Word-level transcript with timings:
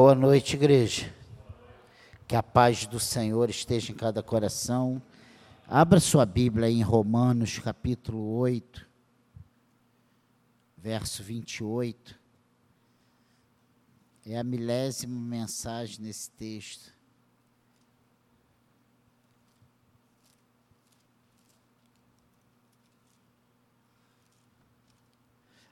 Boa 0.00 0.14
noite, 0.14 0.54
igreja. 0.54 1.12
Que 2.28 2.36
a 2.36 2.42
paz 2.42 2.86
do 2.86 3.00
Senhor 3.00 3.50
esteja 3.50 3.90
em 3.90 3.96
cada 3.96 4.22
coração. 4.22 5.02
Abra 5.66 5.98
sua 5.98 6.24
Bíblia 6.24 6.70
em 6.70 6.82
Romanos, 6.82 7.58
capítulo 7.58 8.36
8, 8.36 8.88
verso 10.76 11.20
28. 11.24 12.16
É 14.24 14.38
a 14.38 14.44
milésima 14.44 15.18
mensagem 15.18 16.00
nesse 16.00 16.30
texto. 16.30 16.94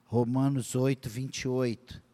Romanos 0.03 0.75
8, 0.75 1.07
28. 1.07 2.06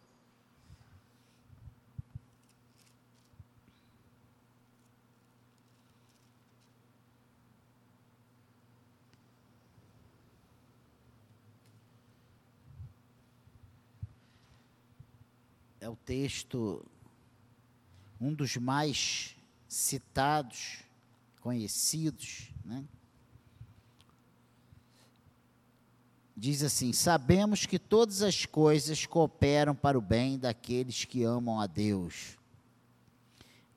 É 15.83 15.89
o 15.89 15.97
texto, 15.97 16.82
um 18.19 18.33
dos 18.33 18.55
mais 18.55 19.36
citados, 19.68 20.78
conhecidos, 21.41 22.54
né? 22.64 22.86
Diz 26.38 26.64
assim: 26.64 26.93
Sabemos 26.93 27.65
que 27.65 27.77
todas 27.77 28.21
as 28.21 28.46
coisas 28.46 29.05
cooperam 29.05 29.75
para 29.75 29.97
o 29.97 30.01
bem 30.01 30.39
daqueles 30.39 31.04
que 31.04 31.25
amam 31.25 31.60
a 31.60 31.68
Deus, 31.68 32.38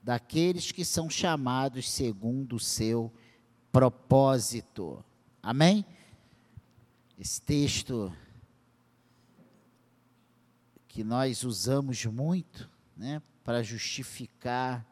daqueles 0.01 0.71
que 0.71 0.85
são 0.85 1.09
chamados 1.09 1.91
segundo 1.91 2.55
o 2.55 2.59
seu 2.59 3.11
propósito. 3.69 5.03
Amém? 5.43 5.85
Esse 7.19 7.41
texto 7.41 8.15
que 10.97 11.03
nós 11.03 11.43
usamos 11.43 12.03
muito 12.05 12.67
né, 12.95 13.21
para 13.43 13.61
justificar 13.61 14.83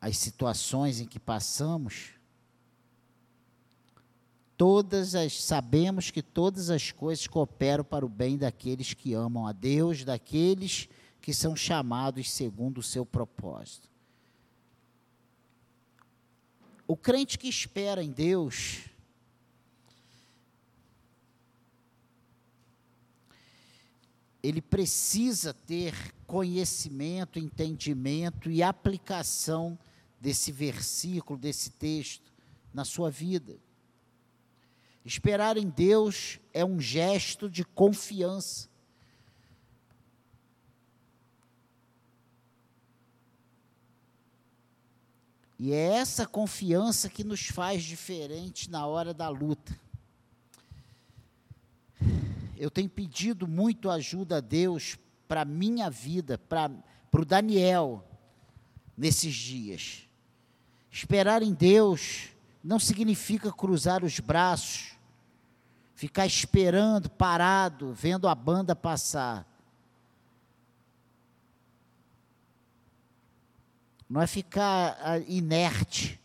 as 0.00 0.16
situações 0.16 1.00
em 1.00 1.06
que 1.06 1.20
passamos, 1.20 2.12
todas 4.56 5.14
as 5.14 5.44
sabemos 5.44 6.10
que 6.10 6.22
todas 6.22 6.70
as 6.70 6.92
coisas 6.92 7.26
cooperam 7.26 7.84
para 7.84 8.06
o 8.06 8.08
bem 8.08 8.38
daqueles 8.38 8.94
que 8.94 9.12
amam 9.12 9.46
a 9.46 9.52
Deus, 9.52 10.02
daqueles 10.02 10.88
que 11.20 11.34
são 11.34 11.54
chamados 11.54 12.30
segundo 12.30 12.78
o 12.78 12.82
seu 12.82 13.04
propósito. 13.04 13.86
O 16.88 16.96
crente 16.96 17.38
que 17.38 17.48
espera 17.48 18.02
em 18.02 18.10
Deus, 18.10 18.89
ele 24.42 24.62
precisa 24.62 25.52
ter 25.52 25.94
conhecimento, 26.26 27.38
entendimento 27.38 28.50
e 28.50 28.62
aplicação 28.62 29.78
desse 30.20 30.50
versículo, 30.50 31.38
desse 31.38 31.70
texto 31.70 32.32
na 32.72 32.84
sua 32.84 33.10
vida. 33.10 33.58
Esperar 35.04 35.56
em 35.56 35.68
Deus 35.68 36.38
é 36.52 36.64
um 36.64 36.80
gesto 36.80 37.48
de 37.48 37.64
confiança. 37.64 38.68
E 45.58 45.72
é 45.72 45.96
essa 45.96 46.26
confiança 46.26 47.10
que 47.10 47.22
nos 47.22 47.48
faz 47.48 47.82
diferente 47.82 48.70
na 48.70 48.86
hora 48.86 49.12
da 49.12 49.28
luta 49.28 49.78
eu 52.60 52.70
tenho 52.70 52.90
pedido 52.90 53.48
muito 53.48 53.88
ajuda 53.88 54.36
a 54.36 54.40
Deus 54.40 54.98
para 55.26 55.40
a 55.40 55.46
minha 55.46 55.88
vida, 55.88 56.36
para 56.36 56.70
o 57.10 57.24
Daniel, 57.24 58.06
nesses 58.94 59.34
dias. 59.34 60.06
Esperar 60.90 61.42
em 61.42 61.54
Deus 61.54 62.28
não 62.62 62.78
significa 62.78 63.50
cruzar 63.50 64.04
os 64.04 64.20
braços, 64.20 64.92
ficar 65.94 66.26
esperando, 66.26 67.08
parado, 67.08 67.94
vendo 67.94 68.28
a 68.28 68.34
banda 68.34 68.76
passar. 68.76 69.46
Não 74.06 74.20
é 74.20 74.26
ficar 74.26 74.98
ah, 75.00 75.18
inerte, 75.20 76.19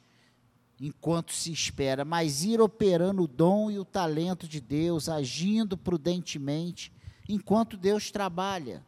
enquanto 0.79 1.33
se 1.33 1.51
espera, 1.51 2.03
mas 2.03 2.43
ir 2.43 2.59
operando 2.59 3.23
o 3.23 3.27
dom 3.27 3.71
e 3.71 3.79
o 3.79 3.85
talento 3.85 4.47
de 4.47 4.59
Deus, 4.59 5.07
agindo 5.07 5.77
prudentemente 5.77 6.91
enquanto 7.27 7.77
Deus 7.77 8.11
trabalha. 8.11 8.85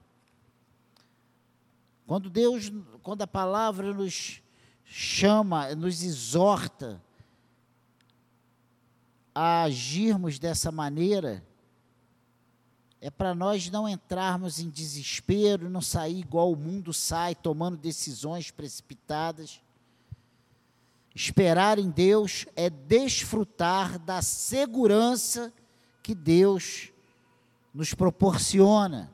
Quando 2.05 2.29
Deus, 2.29 2.71
quando 3.01 3.21
a 3.21 3.27
palavra 3.27 3.93
nos 3.93 4.41
chama, 4.85 5.73
nos 5.75 6.03
exorta 6.03 7.01
a 9.33 9.63
agirmos 9.63 10.39
dessa 10.39 10.71
maneira, 10.71 11.43
é 12.99 13.09
para 13.09 13.35
nós 13.35 13.69
não 13.69 13.87
entrarmos 13.87 14.59
em 14.59 14.69
desespero, 14.69 15.69
não 15.69 15.81
sair 15.81 16.19
igual 16.19 16.51
o 16.51 16.55
mundo 16.55 16.93
sai, 16.93 17.35
tomando 17.35 17.77
decisões 17.77 18.51
precipitadas 18.51 19.61
Esperar 21.17 21.79
em 21.79 21.89
Deus 21.89 22.45
é 22.55 22.69
desfrutar 22.69 23.97
da 23.97 24.21
segurança 24.21 25.51
que 26.03 26.13
Deus 26.13 26.91
nos 27.73 27.91
proporciona. 27.95 29.11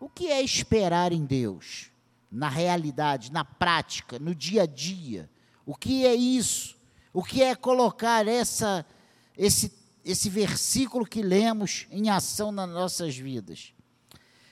O 0.00 0.08
que 0.08 0.28
é 0.28 0.40
esperar 0.40 1.12
em 1.12 1.26
Deus? 1.26 1.90
Na 2.32 2.48
realidade, 2.48 3.30
na 3.30 3.44
prática, 3.44 4.18
no 4.18 4.34
dia 4.34 4.62
a 4.62 4.66
dia. 4.66 5.28
O 5.66 5.74
que 5.74 6.06
é 6.06 6.14
isso? 6.14 6.74
O 7.12 7.22
que 7.22 7.42
é 7.42 7.54
colocar 7.54 8.26
essa, 8.26 8.86
esse, 9.36 9.70
esse 10.02 10.30
versículo 10.30 11.04
que 11.04 11.20
lemos 11.20 11.86
em 11.90 12.08
ação 12.08 12.50
nas 12.50 12.70
nossas 12.70 13.14
vidas? 13.14 13.74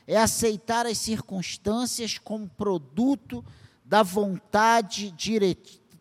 É 0.06 0.18
aceitar 0.18 0.84
as 0.84 0.98
circunstâncias 0.98 2.18
como 2.18 2.46
produto 2.50 3.42
da 3.84 4.02
vontade 4.02 5.14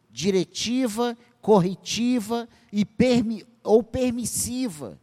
diretiva, 0.10 1.18
corretiva 1.42 2.48
e 2.72 2.86
permi, 2.86 3.46
ou 3.62 3.84
permissiva. 3.84 4.98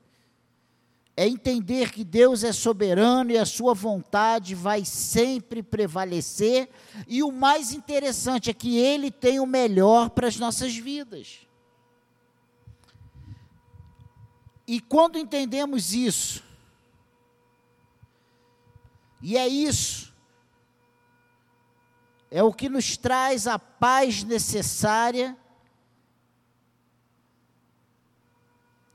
É 1.14 1.28
entender 1.28 1.92
que 1.92 2.02
Deus 2.02 2.42
é 2.42 2.52
soberano 2.52 3.30
e 3.30 3.36
a 3.36 3.44
sua 3.44 3.74
vontade 3.74 4.54
vai 4.54 4.86
sempre 4.86 5.62
prevalecer, 5.62 6.70
e 7.06 7.22
o 7.22 7.30
mais 7.30 7.74
interessante 7.74 8.48
é 8.48 8.54
que 8.54 8.78
Ele 8.78 9.10
tem 9.10 9.38
o 9.38 9.46
melhor 9.46 10.08
para 10.08 10.28
as 10.28 10.36
nossas 10.36 10.74
vidas. 10.74 11.40
E 14.66 14.80
quando 14.80 15.18
entendemos 15.18 15.92
isso, 15.92 16.42
e 19.20 19.36
é 19.36 19.46
isso 19.46 20.09
é 22.30 22.42
o 22.42 22.52
que 22.52 22.68
nos 22.68 22.96
traz 22.96 23.46
a 23.46 23.58
paz 23.58 24.22
necessária, 24.22 25.36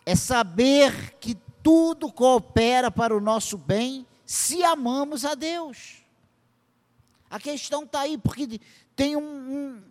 é 0.06 0.16
saber 0.16 1.18
que 1.20 1.36
tudo 1.62 2.12
coopera 2.12 2.90
para 2.90 3.16
o 3.16 3.20
nosso 3.20 3.58
bem 3.58 4.08
se 4.26 4.64
amamos 4.64 5.26
a 5.26 5.36
Deus. 5.36 6.04
A 7.30 7.40
questão 7.40 7.84
está 7.84 8.02
aí, 8.02 8.18
porque 8.18 8.62
tem 8.96 9.16
um, 9.16 9.22
um. 9.22 9.84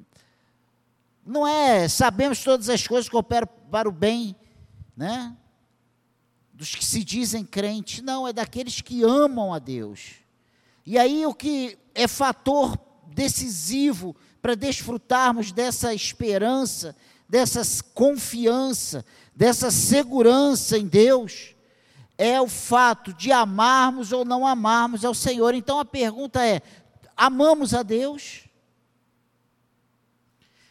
Não 1.26 1.46
é, 1.46 1.88
sabemos 1.88 2.42
todas 2.42 2.68
as 2.68 2.86
coisas 2.86 3.06
que 3.06 3.12
cooperam 3.12 3.48
para 3.70 3.88
o 3.88 3.92
bem, 3.92 4.36
né? 4.96 5.36
Dos 6.52 6.74
que 6.74 6.84
se 6.84 7.02
dizem 7.02 7.44
crentes, 7.44 8.02
não, 8.02 8.26
é 8.26 8.32
daqueles 8.32 8.80
que 8.80 9.02
amam 9.02 9.52
a 9.52 9.58
Deus. 9.58 10.14
E 10.86 10.96
aí 10.96 11.26
o 11.26 11.34
que 11.34 11.76
é 11.94 12.06
fator 12.06 12.76
decisivo 13.08 14.14
para 14.40 14.54
desfrutarmos 14.54 15.52
dessa 15.52 15.94
esperança, 15.94 16.96
dessa 17.28 17.62
confiança, 17.94 19.04
dessa 19.34 19.70
segurança 19.70 20.78
em 20.78 20.86
Deus, 20.86 21.54
é 22.16 22.40
o 22.40 22.48
fato 22.48 23.12
de 23.12 23.32
amarmos 23.32 24.12
ou 24.12 24.24
não 24.24 24.46
amarmos 24.46 25.04
ao 25.04 25.14
Senhor. 25.14 25.54
Então 25.54 25.80
a 25.80 25.84
pergunta 25.84 26.44
é: 26.44 26.62
amamos 27.16 27.74
a 27.74 27.82
Deus? 27.82 28.44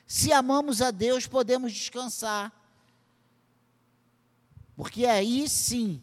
Se 0.06 0.32
amamos 0.32 0.82
a 0.82 0.92
Deus, 0.92 1.26
podemos 1.26 1.74
descansar. 1.74 2.52
Porque 4.76 5.06
aí 5.06 5.50
sim 5.50 6.02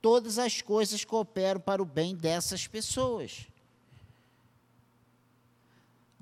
todas 0.00 0.38
as 0.38 0.60
coisas 0.60 1.04
cooperam 1.04 1.60
para 1.60 1.80
o 1.80 1.86
bem 1.86 2.16
dessas 2.16 2.66
pessoas. 2.66 3.46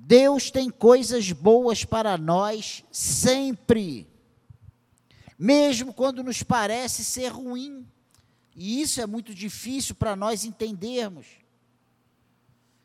Deus 0.02 0.50
tem 0.50 0.70
coisas 0.70 1.30
boas 1.30 1.84
para 1.84 2.16
nós 2.16 2.82
sempre, 2.90 4.08
mesmo 5.38 5.92
quando 5.92 6.24
nos 6.24 6.42
parece 6.42 7.04
ser 7.04 7.28
ruim. 7.28 7.86
E 8.56 8.80
isso 8.80 9.00
é 9.00 9.06
muito 9.06 9.34
difícil 9.34 9.94
para 9.94 10.16
nós 10.16 10.44
entendermos. 10.44 11.26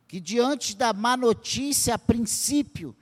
Que 0.07 0.19
diante 0.19 0.75
da 0.75 0.91
má 0.91 1.15
notícia, 1.15 1.95
a 1.95 1.97
princípio, 1.97 2.95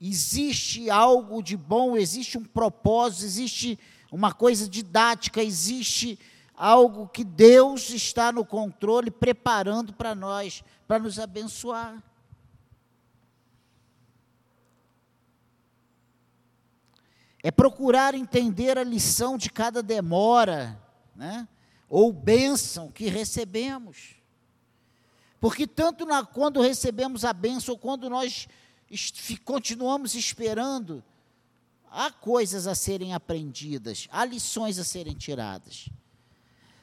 existe 0.00 0.88
algo 0.88 1.42
de 1.42 1.58
bom, 1.58 1.96
existe 1.96 2.38
um 2.38 2.44
propósito, 2.44 3.26
existe 3.26 3.78
uma 4.10 4.32
coisa 4.32 4.66
didática, 4.66 5.42
existe 5.42 6.18
algo 6.54 7.08
que 7.08 7.22
Deus 7.22 7.90
está 7.90 8.32
no 8.32 8.44
controle, 8.44 9.10
preparando 9.10 9.92
para 9.92 10.14
nós, 10.14 10.64
para 10.88 10.98
nos 10.98 11.18
abençoar. 11.18 12.02
É 17.42 17.50
procurar 17.50 18.14
entender 18.14 18.76
a 18.76 18.84
lição 18.84 19.38
de 19.38 19.50
cada 19.50 19.82
demora, 19.82 20.80
né? 21.16 21.48
ou 21.88 22.12
bênção 22.12 22.90
que 22.90 23.08
recebemos. 23.08 24.16
Porque 25.40 25.66
tanto 25.66 26.04
na, 26.04 26.24
quando 26.24 26.60
recebemos 26.60 27.24
a 27.24 27.32
bênção, 27.32 27.76
quando 27.76 28.10
nós 28.10 28.46
continuamos 29.44 30.14
esperando, 30.14 31.02
há 31.90 32.10
coisas 32.10 32.66
a 32.66 32.74
serem 32.74 33.14
aprendidas, 33.14 34.06
há 34.12 34.24
lições 34.24 34.78
a 34.78 34.84
serem 34.84 35.14
tiradas. 35.14 35.88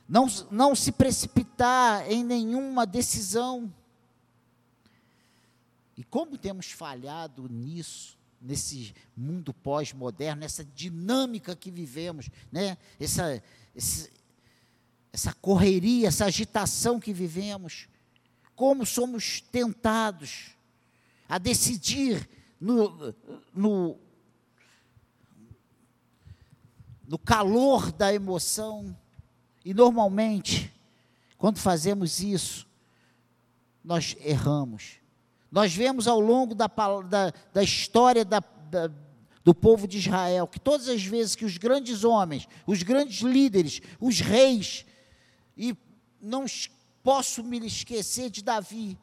Não, 0.07 0.27
não 0.49 0.75
se 0.75 0.91
precipitar 0.91 2.09
em 2.11 2.23
nenhuma 2.23 2.85
decisão. 2.85 3.73
E 5.95 6.03
como 6.03 6.37
temos 6.37 6.71
falhado 6.71 7.47
nisso, 7.49 8.16
nesse 8.41 8.93
mundo 9.15 9.53
pós-moderno, 9.53 10.41
nessa 10.41 10.63
dinâmica 10.63 11.55
que 11.55 11.71
vivemos, 11.71 12.29
né? 12.51 12.77
essa, 12.99 13.41
esse, 13.75 14.09
essa 15.11 15.33
correria, 15.33 16.07
essa 16.07 16.25
agitação 16.25 16.99
que 16.99 17.13
vivemos, 17.13 17.87
como 18.55 18.85
somos 18.85 19.41
tentados 19.41 20.51
a 21.27 21.37
decidir 21.37 22.27
no, 22.59 23.13
no, 23.53 23.99
no 27.07 27.17
calor 27.17 27.91
da 27.91 28.13
emoção. 28.13 28.97
E 29.63 29.73
normalmente, 29.73 30.73
quando 31.37 31.59
fazemos 31.59 32.19
isso, 32.19 32.67
nós 33.83 34.15
erramos. 34.19 34.99
Nós 35.51 35.73
vemos 35.73 36.07
ao 36.07 36.19
longo 36.19 36.53
da, 36.53 36.67
da, 36.67 37.33
da 37.53 37.63
história 37.63 38.25
da, 38.25 38.39
da, 38.69 38.91
do 39.43 39.55
povo 39.55 39.87
de 39.87 39.97
Israel 39.97 40.47
que 40.47 40.59
todas 40.59 40.89
as 40.89 41.03
vezes 41.03 41.35
que 41.35 41.45
os 41.45 41.57
grandes 41.57 42.03
homens, 42.03 42.47
os 42.65 42.83
grandes 42.83 43.21
líderes, 43.21 43.81
os 43.99 44.19
reis, 44.19 44.85
e 45.55 45.75
não 46.21 46.45
posso 47.01 47.43
me 47.43 47.65
esquecer 47.65 48.29
de 48.29 48.43
Davi, 48.43 48.97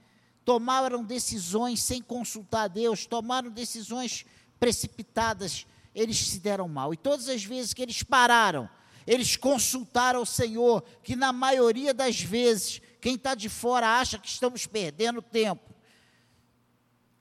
tomaram 0.44 1.02
decisões 1.02 1.82
sem 1.82 2.02
consultar 2.02 2.64
a 2.64 2.68
Deus, 2.68 3.06
tomaram 3.06 3.50
decisões 3.50 4.26
precipitadas, 4.60 5.66
eles 5.94 6.18
se 6.18 6.38
deram 6.38 6.68
mal. 6.68 6.92
E 6.92 6.96
todas 6.96 7.28
as 7.28 7.42
vezes 7.42 7.72
que 7.72 7.82
eles 7.82 8.02
pararam, 8.02 8.68
eles 9.06 9.36
consultaram 9.36 10.22
o 10.22 10.26
Senhor, 10.26 10.82
que 11.02 11.16
na 11.16 11.32
maioria 11.32 11.94
das 11.94 12.20
vezes, 12.20 12.80
quem 13.00 13.14
está 13.14 13.34
de 13.34 13.48
fora 13.48 13.98
acha 13.98 14.18
que 14.18 14.28
estamos 14.28 14.66
perdendo 14.66 15.22
tempo. 15.22 15.73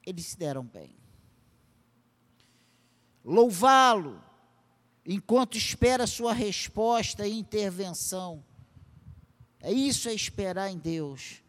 Eles 0.05 0.27
se 0.27 0.37
deram 0.37 0.63
bem. 0.63 0.95
Louvá-lo, 3.23 4.21
enquanto 5.05 5.57
espera 5.57 6.05
sua 6.05 6.33
resposta 6.33 7.25
e 7.25 7.37
intervenção. 7.37 8.43
É 9.61 9.71
isso 9.71 10.09
é 10.09 10.13
esperar 10.13 10.69
em 10.69 10.77
Deus. 10.77 11.41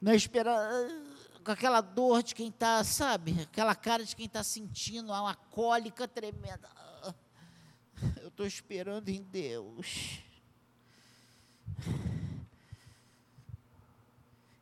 Não 0.00 0.12
é 0.12 0.16
esperar 0.16 0.58
ah, 0.58 1.40
com 1.42 1.50
aquela 1.50 1.82
dor 1.82 2.22
de 2.22 2.34
quem 2.34 2.48
está, 2.48 2.82
sabe? 2.82 3.42
Aquela 3.42 3.74
cara 3.74 4.04
de 4.04 4.16
quem 4.16 4.26
está 4.26 4.42
sentindo 4.42 5.12
uma 5.12 5.34
cólica 5.34 6.08
tremenda. 6.08 6.70
Ah, 6.74 7.14
eu 8.22 8.28
estou 8.28 8.46
esperando 8.46 9.10
em 9.10 9.22
Deus. 9.22 10.22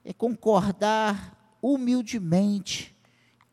É 0.05 0.13
concordar 0.13 1.57
humildemente 1.61 2.97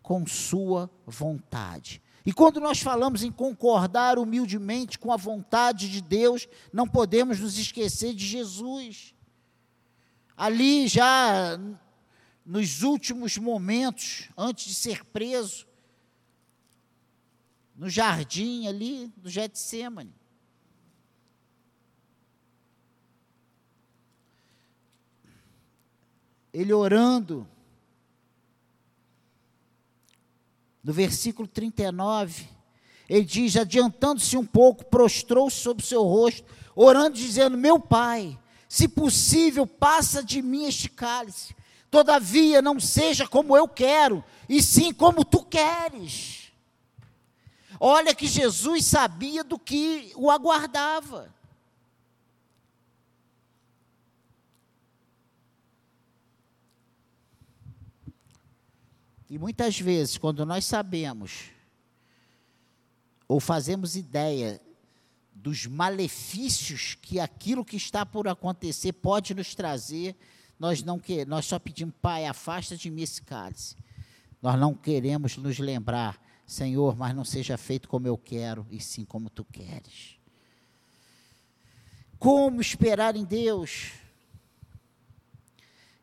com 0.02 0.26
Sua 0.26 0.90
vontade. 1.06 2.02
E 2.26 2.34
quando 2.34 2.60
nós 2.60 2.80
falamos 2.80 3.24
em 3.24 3.32
concordar 3.32 4.20
humildemente 4.20 5.00
com 5.00 5.12
a 5.12 5.18
vontade 5.18 5.90
de 5.90 6.02
Deus, 6.02 6.48
não 6.74 6.88
podemos 6.88 7.40
nos 7.40 7.58
esquecer 7.58 8.14
de 8.14 8.26
Jesus 8.26 9.14
ali 10.40 10.88
já 10.88 11.60
nos 12.46 12.82
últimos 12.82 13.38
momentos, 13.38 14.30
antes 14.38 14.66
de 14.66 14.74
ser 14.74 15.04
preso, 15.04 15.68
no 17.76 17.90
jardim 17.90 18.66
ali 18.66 19.12
do 19.18 19.30
Getsemane. 19.30 20.19
Ele 26.54 26.74
orando, 26.74 27.48
no 30.84 30.92
versículo 30.92 31.48
39, 31.48 32.48
ele 33.08 33.26
diz: 33.26 33.56
adiantando-se 33.56 34.38
um 34.38 34.46
pouco, 34.46 34.86
prostrou-se 34.86 35.58
sobre 35.58 35.84
o 35.84 35.88
seu 35.88 36.04
rosto, 36.04 36.46
orando, 36.76 37.16
dizendo: 37.16 37.58
Meu 37.58 37.80
pai, 37.80 38.38
se 38.68 38.88
possível, 38.88 39.66
passa 39.66 40.24
de 40.24 40.42
mim 40.42 40.66
este 40.66 40.90
cálice. 40.90 41.56
Todavia, 41.90 42.62
não 42.62 42.80
seja 42.80 43.28
como 43.28 43.58
eu 43.58 43.68
quero, 43.68 44.24
e 44.48 44.62
sim 44.62 44.94
como 44.94 45.26
tu 45.26 45.44
queres. 45.44 46.52
Olha 47.80 48.14
que 48.14 48.28
Jesus 48.28 48.86
sabia 48.86 49.44
do 49.44 49.58
que 49.58 50.12
o 50.16 50.30
aguardava. 50.30 51.34
E 59.30 59.38
muitas 59.38 59.80
vezes, 59.80 60.18
quando 60.18 60.44
nós 60.46 60.66
sabemos, 60.66 61.52
ou 63.28 63.40
fazemos 63.40 63.96
ideia 63.96 64.60
dos 65.36 65.68
malefícios 65.68 66.96
que 66.96 67.20
aquilo 67.20 67.64
que 67.64 67.78
está 67.78 68.06
por 68.06 68.28
acontecer 68.28 68.92
pode 68.94 69.36
nos 69.36 69.54
trazer, 69.54 70.16
nós 70.58 70.82
não 70.82 71.00
que, 71.00 71.24
nós 71.26 71.46
só 71.46 71.60
pedimos, 71.60 71.94
Pai, 72.02 72.26
afasta 72.26 72.76
de 72.76 72.90
mim 72.90 73.04
esse 73.04 73.22
cálice. 73.22 73.76
Nós 74.42 74.60
não 74.60 74.74
queremos 74.74 75.38
nos 75.38 75.60
lembrar, 75.60 76.20
Senhor, 76.48 76.98
mas 76.98 77.16
não 77.16 77.24
seja 77.24 77.56
feito 77.56 77.88
como 77.88 78.08
eu 78.08 78.18
quero, 78.18 78.66
e 78.72 78.82
sim 78.82 79.06
como 79.06 79.30
tu 79.30 79.46
queres. 79.46 80.18
Como 82.18 82.60
esperar 82.60 83.16
em 83.16 83.24
Deus? 83.24 83.92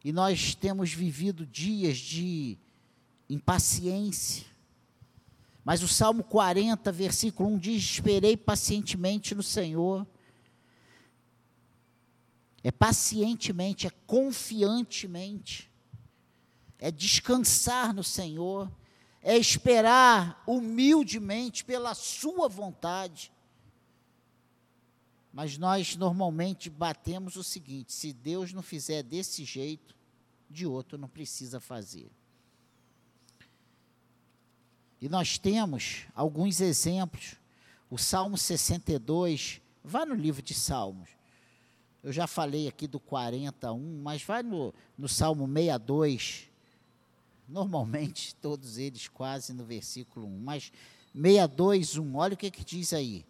E 0.04 0.12
nós 0.12 0.54
temos 0.54 0.92
vivido 0.92 1.44
dias 1.44 1.98
de 1.98 2.56
impaciência, 3.28 4.46
mas 5.66 5.82
o 5.82 5.88
Salmo 5.88 6.22
40, 6.22 6.92
versículo 6.92 7.48
1 7.48 7.58
diz: 7.58 7.82
Esperei 7.82 8.36
pacientemente 8.36 9.34
no 9.34 9.42
Senhor. 9.42 10.06
É 12.62 12.70
pacientemente, 12.70 13.84
é 13.84 13.90
confiantemente, 14.06 15.68
é 16.78 16.88
descansar 16.92 17.92
no 17.92 18.04
Senhor, 18.04 18.70
é 19.20 19.36
esperar 19.36 20.40
humildemente 20.46 21.64
pela 21.64 21.94
Sua 21.94 22.48
vontade. 22.48 23.32
Mas 25.32 25.58
nós 25.58 25.96
normalmente 25.96 26.70
batemos 26.70 27.34
o 27.34 27.42
seguinte: 27.42 27.92
se 27.92 28.12
Deus 28.12 28.52
não 28.52 28.62
fizer 28.62 29.02
desse 29.02 29.44
jeito, 29.44 29.96
de 30.48 30.64
outro 30.64 30.96
não 30.96 31.08
precisa 31.08 31.58
fazer. 31.58 32.08
E 35.00 35.08
nós 35.08 35.38
temos 35.38 36.06
alguns 36.14 36.60
exemplos. 36.60 37.36
O 37.90 37.98
Salmo 37.98 38.36
62, 38.36 39.60
vá 39.84 40.04
no 40.04 40.14
livro 40.14 40.42
de 40.42 40.54
Salmos. 40.54 41.10
Eu 42.02 42.12
já 42.12 42.26
falei 42.26 42.68
aqui 42.68 42.86
do 42.86 43.00
41, 43.00 44.00
mas 44.02 44.22
vai 44.22 44.42
no, 44.42 44.72
no 44.96 45.08
Salmo 45.08 45.46
62. 45.46 46.48
Normalmente, 47.48 48.34
todos 48.40 48.78
eles 48.78 49.08
quase 49.08 49.52
no 49.52 49.64
versículo 49.64 50.26
1. 50.26 50.38
Mas 50.38 50.72
62, 51.14 51.98
1, 51.98 52.16
olha 52.16 52.34
o 52.34 52.36
que, 52.36 52.50
que 52.50 52.64
diz 52.64 52.92
aí. 52.92 53.24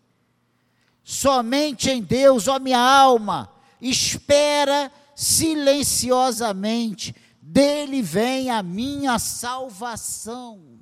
somente 1.02 1.90
em 1.90 2.02
Deus, 2.02 2.49
ó 2.49 2.58
minha 2.58 2.78
alma, 2.78 3.50
espera 3.80 4.92
silenciosamente, 5.14 7.14
dele 7.40 8.02
vem 8.02 8.50
a 8.50 8.62
minha 8.62 9.18
salvação. 9.18 10.76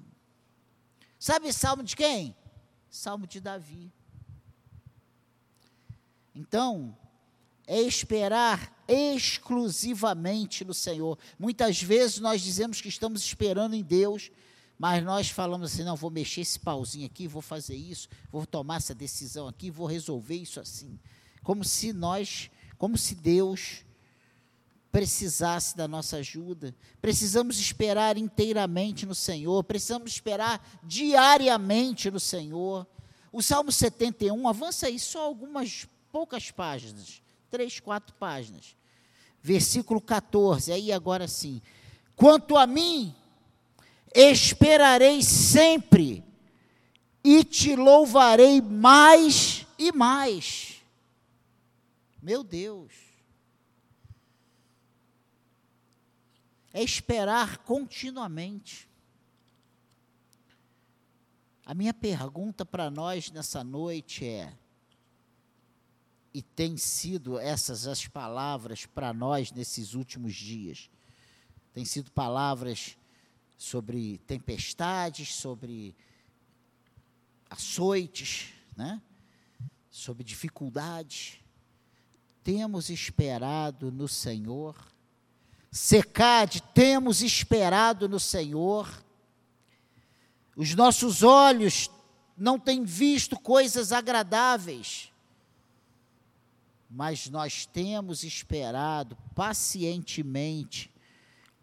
Sabe 1.24 1.50
salmo 1.54 1.82
de 1.82 1.96
quem? 1.96 2.36
Salmo 2.90 3.26
de 3.26 3.40
Davi. 3.40 3.90
Então, 6.34 6.94
é 7.66 7.80
esperar 7.80 8.84
exclusivamente 8.86 10.66
no 10.66 10.74
Senhor. 10.74 11.18
Muitas 11.38 11.82
vezes 11.82 12.18
nós 12.18 12.42
dizemos 12.42 12.82
que 12.82 12.90
estamos 12.90 13.22
esperando 13.22 13.74
em 13.74 13.82
Deus, 13.82 14.30
mas 14.78 15.02
nós 15.02 15.30
falamos 15.30 15.72
assim: 15.72 15.82
não, 15.82 15.96
vou 15.96 16.10
mexer 16.10 16.42
esse 16.42 16.60
pauzinho 16.60 17.06
aqui, 17.06 17.26
vou 17.26 17.40
fazer 17.40 17.74
isso, 17.74 18.06
vou 18.30 18.44
tomar 18.44 18.76
essa 18.76 18.94
decisão 18.94 19.48
aqui, 19.48 19.70
vou 19.70 19.86
resolver 19.86 20.36
isso 20.36 20.60
assim. 20.60 21.00
Como 21.42 21.64
se 21.64 21.94
nós, 21.94 22.50
como 22.76 22.98
se 22.98 23.14
Deus 23.14 23.82
precisasse 24.94 25.76
da 25.76 25.88
nossa 25.88 26.18
ajuda. 26.18 26.72
Precisamos 27.02 27.58
esperar 27.58 28.16
inteiramente 28.16 29.04
no 29.04 29.14
Senhor, 29.14 29.64
precisamos 29.64 30.12
esperar 30.12 30.64
diariamente 30.84 32.12
no 32.12 32.20
Senhor. 32.20 32.86
O 33.32 33.42
Salmo 33.42 33.72
71, 33.72 34.46
avança 34.46 34.86
aí 34.86 35.00
só 35.00 35.24
algumas 35.24 35.88
poucas 36.12 36.52
páginas 36.52 37.24
três, 37.50 37.80
quatro 37.80 38.14
páginas. 38.14 38.76
Versículo 39.42 40.00
14, 40.00 40.70
aí 40.70 40.92
agora 40.92 41.26
sim. 41.26 41.60
Quanto 42.14 42.56
a 42.56 42.64
mim, 42.64 43.12
esperarei 44.14 45.24
sempre 45.24 46.22
e 47.24 47.42
te 47.42 47.74
louvarei 47.74 48.60
mais 48.60 49.66
e 49.76 49.90
mais. 49.90 50.82
Meu 52.22 52.44
Deus. 52.44 53.13
É 56.74 56.82
esperar 56.82 57.58
continuamente. 57.58 58.86
A 61.64 61.72
minha 61.72 61.94
pergunta 61.94 62.66
para 62.66 62.90
nós 62.90 63.30
nessa 63.30 63.64
noite 63.64 64.26
é: 64.26 64.52
e 66.34 66.42
tem 66.42 66.76
sido 66.76 67.38
essas 67.38 67.86
as 67.86 68.08
palavras 68.08 68.86
para 68.86 69.12
nós 69.12 69.52
nesses 69.52 69.94
últimos 69.94 70.34
dias. 70.34 70.90
Tem 71.72 71.84
sido 71.84 72.10
palavras 72.10 72.98
sobre 73.56 74.18
tempestades, 74.26 75.32
sobre 75.32 75.96
açoites, 77.48 78.52
né? 78.76 79.00
sobre 79.88 80.24
dificuldades. 80.24 81.38
Temos 82.42 82.90
esperado 82.90 83.92
no 83.92 84.08
Senhor. 84.08 84.76
Secade, 85.76 86.62
temos 86.72 87.20
esperado 87.20 88.08
no 88.08 88.20
Senhor. 88.20 88.88
Os 90.54 90.74
nossos 90.74 91.22
olhos 91.22 91.90
não 92.36 92.58
têm 92.58 92.84
visto 92.84 93.38
coisas 93.38 93.90
agradáveis 93.90 95.12
mas 96.96 97.28
nós 97.28 97.66
temos 97.66 98.22
esperado 98.22 99.18
pacientemente, 99.34 100.92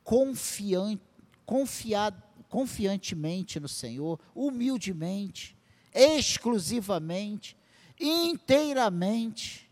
confiante, 0.03 1.01
confiado, 1.45 2.21
confiantemente 2.49 3.57
no 3.57 3.67
Senhor, 3.69 4.19
humildemente, 4.35 5.55
exclusivamente, 5.93 7.55
inteiramente, 7.97 9.71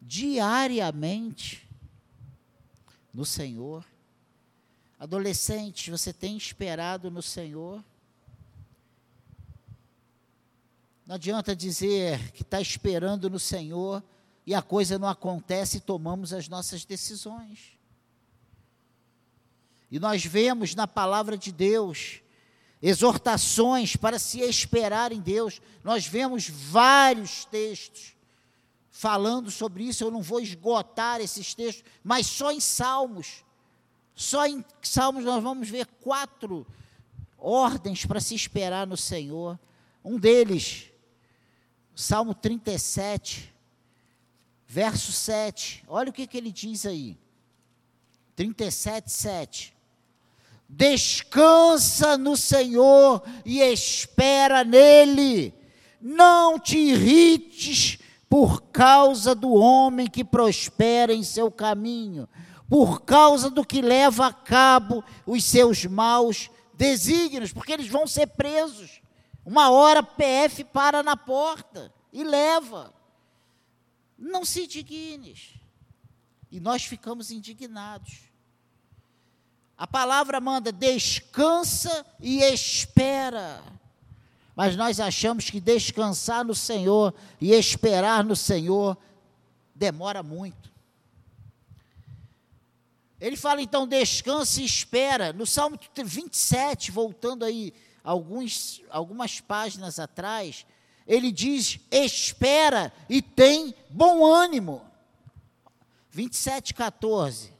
diariamente 0.00 1.65
no 3.16 3.24
Senhor. 3.24 3.82
Adolescente, 4.98 5.90
você 5.90 6.12
tem 6.12 6.36
esperado 6.36 7.10
no 7.10 7.22
Senhor? 7.22 7.82
Não 11.06 11.14
adianta 11.14 11.56
dizer 11.56 12.32
que 12.32 12.42
está 12.42 12.60
esperando 12.60 13.30
no 13.30 13.40
Senhor 13.40 14.04
e 14.46 14.54
a 14.54 14.60
coisa 14.60 14.98
não 14.98 15.08
acontece 15.08 15.78
e 15.78 15.80
tomamos 15.80 16.34
as 16.34 16.46
nossas 16.46 16.84
decisões. 16.84 17.78
E 19.90 19.98
nós 19.98 20.22
vemos 20.22 20.74
na 20.74 20.86
palavra 20.86 21.38
de 21.38 21.50
Deus 21.50 22.20
exortações 22.82 23.96
para 23.96 24.18
se 24.18 24.40
esperar 24.40 25.10
em 25.10 25.20
Deus. 25.20 25.62
Nós 25.82 26.06
vemos 26.06 26.50
vários 26.50 27.46
textos 27.46 28.15
falando 28.96 29.50
sobre 29.50 29.84
isso. 29.84 30.02
Eu 30.02 30.10
não 30.10 30.22
vou 30.22 30.40
esgotar 30.40 31.20
esses 31.20 31.54
textos, 31.54 31.84
mas 32.02 32.26
só 32.26 32.50
em 32.50 32.60
Salmos. 32.60 33.44
Só 34.14 34.46
em 34.46 34.64
Salmos 34.80 35.22
nós 35.22 35.42
vamos 35.42 35.68
ver 35.68 35.84
quatro 36.00 36.66
ordens 37.36 38.06
para 38.06 38.20
se 38.20 38.34
esperar 38.34 38.86
no 38.86 38.96
Senhor. 38.96 39.60
Um 40.02 40.18
deles, 40.18 40.90
Salmo 41.94 42.34
37, 42.34 43.52
verso 44.66 45.12
7. 45.12 45.84
Olha 45.86 46.08
o 46.08 46.12
que, 46.12 46.26
que 46.26 46.38
ele 46.38 46.50
diz 46.50 46.86
aí. 46.86 47.18
37, 48.34 49.12
7. 49.12 49.76
Descansa 50.66 52.16
no 52.16 52.34
Senhor 52.34 53.22
e 53.44 53.60
espera 53.60 54.64
nele. 54.64 55.52
Não 56.00 56.58
te 56.58 56.78
irrites 56.78 57.98
por 58.28 58.62
causa 58.62 59.34
do 59.34 59.52
homem 59.54 60.08
que 60.08 60.24
prospera 60.24 61.12
em 61.12 61.22
seu 61.22 61.50
caminho, 61.50 62.28
por 62.68 63.02
causa 63.02 63.48
do 63.48 63.64
que 63.64 63.80
leva 63.80 64.26
a 64.26 64.32
cabo 64.32 65.04
os 65.24 65.44
seus 65.44 65.84
maus 65.84 66.50
desígnios, 66.74 67.52
porque 67.52 67.72
eles 67.72 67.88
vão 67.88 68.06
ser 68.06 68.26
presos. 68.28 69.00
Uma 69.44 69.70
hora 69.70 70.02
PF 70.02 70.64
para 70.64 71.02
na 71.02 71.16
porta 71.16 71.92
e 72.12 72.24
leva. 72.24 72.92
Não 74.18 74.44
se 74.44 74.64
indignes. 74.64 75.54
E 76.50 76.58
nós 76.58 76.84
ficamos 76.84 77.30
indignados. 77.30 78.22
A 79.78 79.86
palavra 79.86 80.40
manda 80.40 80.72
descansa 80.72 82.04
e 82.18 82.42
espera. 82.42 83.62
Mas 84.56 84.74
nós 84.74 84.98
achamos 84.98 85.50
que 85.50 85.60
descansar 85.60 86.42
no 86.42 86.54
Senhor 86.54 87.12
e 87.38 87.52
esperar 87.52 88.24
no 88.24 88.34
Senhor 88.34 88.96
demora 89.74 90.22
muito. 90.22 90.72
Ele 93.20 93.36
fala 93.36 93.60
então 93.60 93.86
descansa 93.86 94.62
e 94.62 94.64
espera. 94.64 95.30
No 95.30 95.44
Salmo 95.44 95.78
27, 95.94 96.90
voltando 96.90 97.44
aí 97.44 97.74
alguns, 98.02 98.80
algumas 98.88 99.40
páginas 99.42 99.98
atrás, 99.98 100.64
ele 101.06 101.30
diz: 101.30 101.78
espera 101.90 102.90
e 103.10 103.20
tem 103.20 103.74
bom 103.90 104.24
ânimo. 104.24 104.82
27, 106.10 106.72
14. 106.72 107.52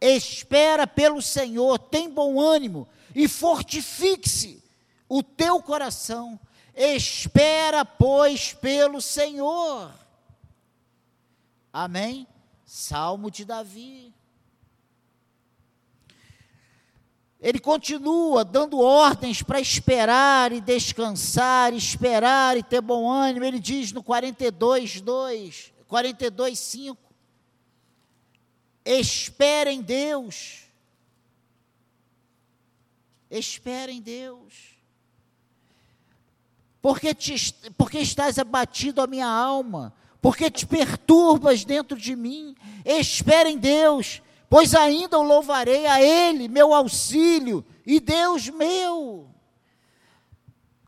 Espera 0.00 0.86
pelo 0.86 1.20
Senhor, 1.20 1.78
tem 1.78 2.08
bom 2.08 2.40
ânimo 2.40 2.88
e 3.14 3.28
fortifique-se 3.28 4.62
o 5.08 5.22
teu 5.22 5.62
coração. 5.62 6.38
Espera, 6.74 7.84
pois, 7.84 8.52
pelo 8.52 9.00
Senhor. 9.00 9.92
Amém? 11.72 12.26
Salmo 12.64 13.30
de 13.30 13.44
Davi. 13.44 14.14
Ele 17.40 17.60
continua 17.60 18.44
dando 18.44 18.80
ordens 18.80 19.42
para 19.42 19.60
esperar 19.60 20.52
e 20.52 20.60
descansar, 20.60 21.72
esperar 21.72 22.56
e 22.56 22.62
ter 22.62 22.80
bom 22.80 23.08
ânimo. 23.08 23.44
Ele 23.44 23.60
diz 23.60 23.92
no 23.92 24.02
42, 24.02 25.00
2, 25.00 25.72
42, 25.86 26.58
5. 26.58 26.98
Espera 28.84 29.70
em 29.70 29.80
Deus. 29.80 30.67
Espera 33.30 33.92
em 33.92 34.00
Deus. 34.00 34.76
Porque, 36.80 37.14
te, 37.14 37.54
porque 37.76 37.98
estás 37.98 38.38
abatido 38.38 39.00
a 39.00 39.06
minha 39.06 39.28
alma? 39.28 39.92
Porque 40.20 40.50
te 40.50 40.66
perturbas 40.66 41.64
dentro 41.64 41.96
de 41.96 42.14
mim? 42.16 42.54
Espera 42.84 43.50
em 43.50 43.58
Deus 43.58 44.22
pois 44.48 44.74
ainda 44.74 45.18
o 45.18 45.22
louvarei 45.22 45.86
a 45.86 46.00
Ele, 46.00 46.48
meu 46.48 46.72
auxílio 46.72 47.64
e 47.86 48.00
Deus 48.00 48.48
meu. 48.48 49.28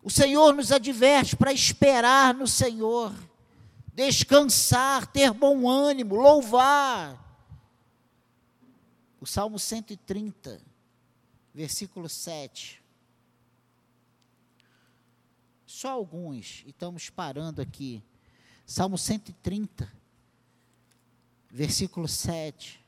O 0.03 0.11
Senhor 0.11 0.55
nos 0.55 0.73
adverte 0.73 1.37
para 1.37 1.53
esperar 1.53 2.35
no 2.35 2.47
Senhor, 2.47 3.13
descansar, 3.93 5.07
ter 5.07 5.33
bom 5.33 5.69
ânimo, 5.69 6.15
louvar. 6.15 7.19
O 9.21 9.27
Salmo 9.27 9.59
130, 9.59 10.59
versículo 11.55 12.09
7. 12.09 12.83
Só 15.67 15.91
alguns, 15.91 16.63
e 16.67 16.71
estamos 16.71 17.11
parando 17.11 17.63
aqui. 17.63 18.03
Salmo 18.67 18.99
130, 18.99 19.91
versículo 21.51 22.09
7. 22.09 22.81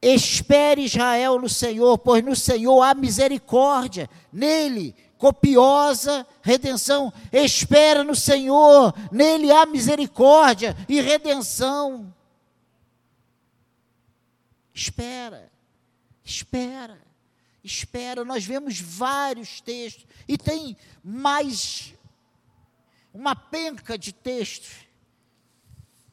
Espere 0.00 0.82
Israel 0.82 1.38
no 1.38 1.48
Senhor, 1.48 1.96
pois 1.98 2.24
no 2.24 2.34
Senhor 2.34 2.82
há 2.82 2.94
misericórdia, 2.94 4.10
nele 4.32 4.94
copiosa 5.16 6.26
redenção. 6.42 7.12
Espera 7.32 8.02
no 8.02 8.16
Senhor, 8.16 8.92
nele 9.12 9.52
há 9.52 9.64
misericórdia 9.64 10.76
e 10.88 11.00
redenção. 11.00 12.12
Espera, 14.74 15.52
espera, 16.24 17.00
espera. 17.62 18.24
Nós 18.24 18.44
vemos 18.44 18.80
vários 18.80 19.60
textos 19.60 20.06
e 20.26 20.36
tem 20.38 20.76
mais 21.02 21.94
uma 23.12 23.36
penca 23.36 23.98
de 23.98 24.12
textos 24.12 24.86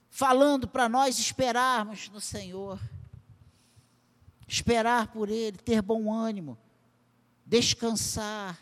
falando 0.09 0.67
para 0.67 0.89
nós 0.89 1.17
esperarmos 1.17 2.09
no 2.09 2.19
Senhor 2.19 2.79
esperar 4.49 5.07
por 5.07 5.29
Ele, 5.29 5.57
ter 5.57 5.81
bom 5.81 6.11
ânimo, 6.11 6.57
descansar, 7.45 8.59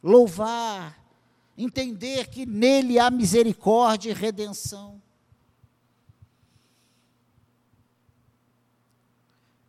louvar, 0.00 0.96
entender 1.58 2.28
que 2.28 2.46
nele 2.46 2.98
há 3.00 3.10
misericórdia 3.10 4.10
e 4.10 4.14
redenção. 4.14 5.02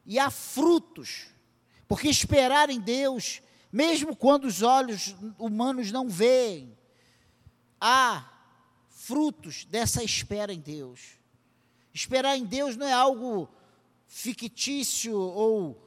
E 0.06 0.20
há 0.20 0.30
frutos, 0.30 1.28
porque 1.88 2.08
esperar 2.08 2.70
em 2.70 2.80
Deus, 2.80 3.42
mesmo 3.72 4.16
quando 4.16 4.46
os 4.46 4.62
olhos 4.62 5.16
humanos 5.40 5.92
não 5.92 6.08
veem, 6.08 6.78
há 7.80 8.32
frutos 8.90 9.66
dessa 9.66 10.04
espera 10.04 10.54
em 10.54 10.60
Deus. 10.60 11.20
Esperar 11.94 12.38
em 12.38 12.46
Deus 12.46 12.76
não 12.76 12.88
é 12.88 12.94
algo 12.94 13.50
fictício 14.08 15.18
ou 15.18 15.82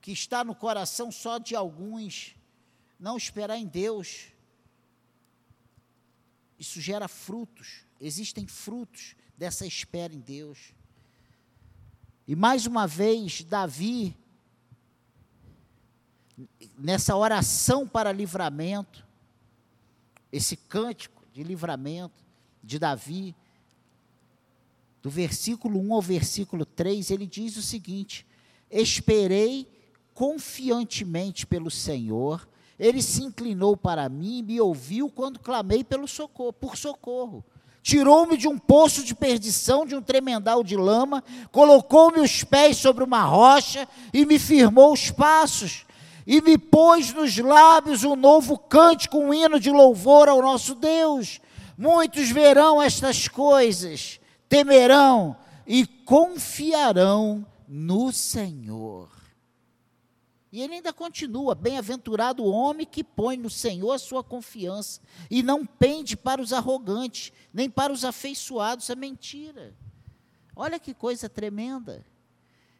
que 0.00 0.12
está 0.12 0.44
no 0.44 0.54
coração 0.54 1.10
só 1.10 1.36
de 1.36 1.56
alguns, 1.56 2.36
não 2.98 3.16
esperar 3.16 3.56
em 3.56 3.66
Deus. 3.66 4.28
Isso 6.58 6.80
gera 6.80 7.08
frutos, 7.08 7.84
existem 8.00 8.46
frutos 8.46 9.16
dessa 9.36 9.66
espera 9.66 10.14
em 10.14 10.20
Deus. 10.20 10.72
E 12.26 12.34
mais 12.34 12.66
uma 12.66 12.86
vez, 12.86 13.44
Davi, 13.44 14.16
nessa 16.76 17.16
oração 17.16 17.86
para 17.86 18.12
livramento, 18.12 19.06
esse 20.32 20.56
cântico 20.56 21.22
de 21.32 21.44
livramento 21.44 22.24
de 22.62 22.78
Davi, 22.78 23.34
do 25.00 25.08
versículo 25.08 25.78
1 25.80 25.94
ao 25.94 26.02
versículo 26.02 26.66
3, 26.66 27.12
ele 27.12 27.26
diz 27.26 27.56
o 27.56 27.62
seguinte: 27.62 28.26
Esperei 28.68 29.70
confiantemente 30.12 31.46
pelo 31.46 31.70
Senhor, 31.70 32.48
ele 32.76 33.00
se 33.00 33.22
inclinou 33.22 33.76
para 33.76 34.08
mim 34.08 34.38
e 34.38 34.42
me 34.42 34.60
ouviu 34.60 35.08
quando 35.08 35.38
clamei 35.38 35.84
pelo 35.84 36.08
socorro, 36.08 36.52
por 36.52 36.76
socorro. 36.76 37.44
Tirou-me 37.86 38.36
de 38.36 38.48
um 38.48 38.58
poço 38.58 39.04
de 39.04 39.14
perdição, 39.14 39.86
de 39.86 39.94
um 39.94 40.02
tremendal 40.02 40.64
de 40.64 40.76
lama, 40.76 41.22
colocou-me 41.52 42.18
os 42.18 42.42
pés 42.42 42.78
sobre 42.78 43.04
uma 43.04 43.22
rocha 43.22 43.86
e 44.12 44.26
me 44.26 44.40
firmou 44.40 44.92
os 44.92 45.12
passos, 45.12 45.86
e 46.26 46.40
me 46.40 46.58
pôs 46.58 47.12
nos 47.12 47.38
lábios 47.38 48.02
um 48.02 48.16
novo 48.16 48.58
cântico, 48.58 49.16
um 49.16 49.32
hino 49.32 49.60
de 49.60 49.70
louvor 49.70 50.28
ao 50.28 50.42
nosso 50.42 50.74
Deus. 50.74 51.40
Muitos 51.78 52.28
verão 52.28 52.82
estas 52.82 53.28
coisas 53.28 54.18
temerão 54.48 55.36
e 55.64 55.86
confiarão 55.86 57.46
no 57.68 58.10
Senhor. 58.10 59.15
E 60.56 60.62
ele 60.62 60.76
ainda 60.76 60.90
continua: 60.90 61.54
bem-aventurado 61.54 62.42
o 62.42 62.50
homem 62.50 62.86
que 62.86 63.04
põe 63.04 63.36
no 63.36 63.50
Senhor 63.50 63.92
a 63.92 63.98
sua 63.98 64.24
confiança 64.24 65.02
e 65.30 65.42
não 65.42 65.66
pende 65.66 66.16
para 66.16 66.40
os 66.40 66.50
arrogantes, 66.50 67.30
nem 67.52 67.68
para 67.68 67.92
os 67.92 68.06
afeiçoados 68.06 68.88
a 68.88 68.96
mentira. 68.96 69.76
Olha 70.56 70.78
que 70.78 70.94
coisa 70.94 71.28
tremenda. 71.28 72.06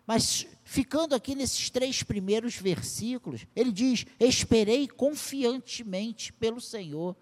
Mas 0.06 0.46
ficando 0.64 1.14
aqui 1.14 1.34
nesses 1.34 1.68
três 1.68 2.02
primeiros 2.02 2.54
versículos, 2.56 3.46
ele 3.54 3.70
diz: 3.70 4.06
Esperei 4.18 4.88
confiantemente 4.88 6.32
pelo 6.32 6.62
Senhor. 6.62 7.14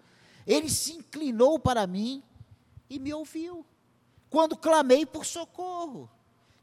Ele 0.47 0.69
se 0.69 0.93
inclinou 0.93 1.59
para 1.59 1.85
mim 1.85 2.23
e 2.89 2.97
me 2.97 3.13
ouviu 3.13 3.65
quando 4.29 4.55
clamei 4.55 5.05
por 5.05 5.25
socorro. 5.25 6.09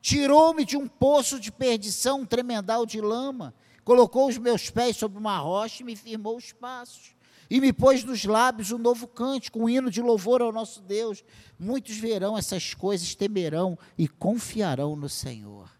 Tirou-me 0.00 0.64
de 0.64 0.78
um 0.78 0.88
poço 0.88 1.38
de 1.38 1.52
perdição, 1.52 2.22
um 2.22 2.26
tremendal 2.26 2.86
de 2.86 2.98
lama, 2.98 3.54
colocou 3.84 4.28
os 4.28 4.38
meus 4.38 4.70
pés 4.70 4.96
sobre 4.96 5.18
uma 5.18 5.38
rocha 5.38 5.82
e 5.82 5.86
me 5.86 5.96
firmou 5.96 6.36
os 6.36 6.52
passos. 6.52 7.14
E 7.50 7.60
me 7.60 7.72
pôs 7.72 8.02
nos 8.02 8.24
lábios 8.24 8.72
um 8.72 8.78
novo 8.78 9.06
cântico, 9.06 9.58
um 9.58 9.68
hino 9.68 9.90
de 9.90 10.00
louvor 10.00 10.40
ao 10.40 10.52
nosso 10.52 10.80
Deus. 10.80 11.22
Muitos 11.58 11.96
verão 11.98 12.36
essas 12.38 12.72
coisas, 12.72 13.14
temerão 13.14 13.78
e 13.98 14.08
confiarão 14.08 14.96
no 14.96 15.08
Senhor. 15.08 15.70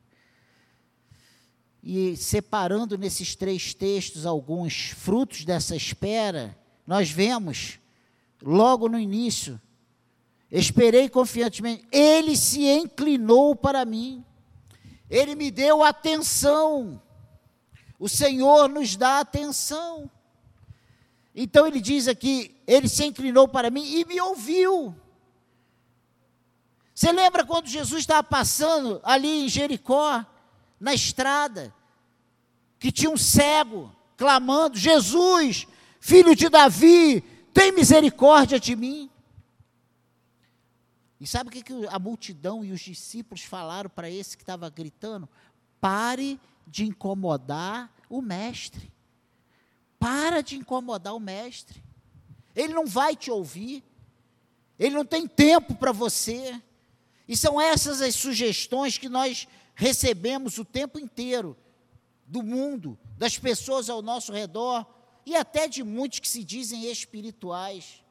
E 1.83 2.17
separando 2.17 2.99
nesses 2.99 3.35
três 3.35 3.75
textos 3.75 4.27
alguns 4.27 4.91
frutos 4.91 5.45
dessa 5.45 5.75
espera, 5.75 6.57
nós 6.87 7.11
vemos, 7.11 7.79
logo 8.43 8.89
no 8.89 8.99
início, 8.99 9.61
Esperei 10.53 11.09
confiantemente. 11.09 11.87
Ele 11.91 12.37
se 12.37 12.67
inclinou 12.67 13.57
para 13.57 13.87
mim. 13.87 14.23
Ele 15.09 15.35
me 15.35 15.51
deu 15.51 15.83
atenção. 15.83 17.01
O 18.03 18.09
Senhor 18.09 18.69
nos 18.69 18.97
dá 18.97 19.21
atenção. 19.21 20.11
Então 21.33 21.69
ele 21.69 21.81
diz 21.81 22.09
aqui: 22.09 22.61
ele 22.67 22.89
se 22.89 23.05
inclinou 23.05 23.47
para 23.47 23.71
mim 23.71 23.85
e 23.85 24.05
me 24.05 24.21
ouviu. 24.21 24.93
Você 26.93 27.13
lembra 27.13 27.47
quando 27.47 27.69
Jesus 27.69 28.01
estava 28.01 28.25
passando 28.25 29.01
ali 29.05 29.45
em 29.45 29.49
Jericó, 29.49 30.27
na 30.81 30.93
estrada, 30.93 31.73
que 32.77 32.91
tinha 32.91 33.09
um 33.09 33.17
cego 33.17 33.95
clamando: 34.17 34.77
Jesus, 34.77 35.69
filho 36.01 36.35
de 36.35 36.49
Davi, 36.49 37.21
tem 37.55 37.71
misericórdia 37.71 38.59
de 38.59 38.75
mim. 38.75 39.09
E 41.21 41.27
sabe 41.29 41.51
o 41.51 41.53
que, 41.53 41.63
a 41.89 42.01
multidão 42.01 42.65
e 42.65 42.73
os 42.73 42.81
discípulos 42.81 43.45
falaram 43.45 43.89
para 43.89 44.11
esse 44.11 44.37
que 44.37 44.43
estava 44.43 44.69
gritando? 44.69 45.29
Pare 45.81 46.41
de 46.73 46.87
incomodar 46.87 47.95
o 48.09 48.23
mestre. 48.23 48.91
Para 49.99 50.41
de 50.41 50.57
incomodar 50.57 51.15
o 51.15 51.21
mestre. 51.21 51.85
Ele 52.57 52.73
não 52.73 52.87
vai 52.87 53.15
te 53.15 53.31
ouvir. 53.31 53.85
Ele 54.79 54.95
não 54.95 55.05
tem 55.05 55.29
tempo 55.29 55.75
para 55.75 55.93
você. 55.93 56.59
E 57.29 57.37
são 57.37 57.61
essas 57.61 58.01
as 58.01 58.15
sugestões 58.15 58.97
que 58.97 59.11
nós 59.11 59.47
recebemos 59.75 60.57
o 60.57 60.65
tempo 60.65 60.99
inteiro 60.99 61.55
do 62.27 62.43
mundo, 62.43 62.99
das 63.19 63.39
pessoas 63.39 63.91
ao 63.91 64.01
nosso 64.01 64.33
redor 64.33 64.87
e 65.27 65.37
até 65.37 65.69
de 65.69 65.85
muitos 65.85 66.21
que 66.21 66.29
se 66.29 66.43
dizem 66.43 66.91
espirituais, 66.91 68.03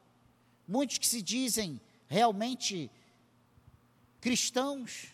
muitos 0.68 0.98
que 0.98 1.06
se 1.06 1.20
dizem 1.20 1.80
realmente 2.06 2.88
cristãos. 4.20 5.11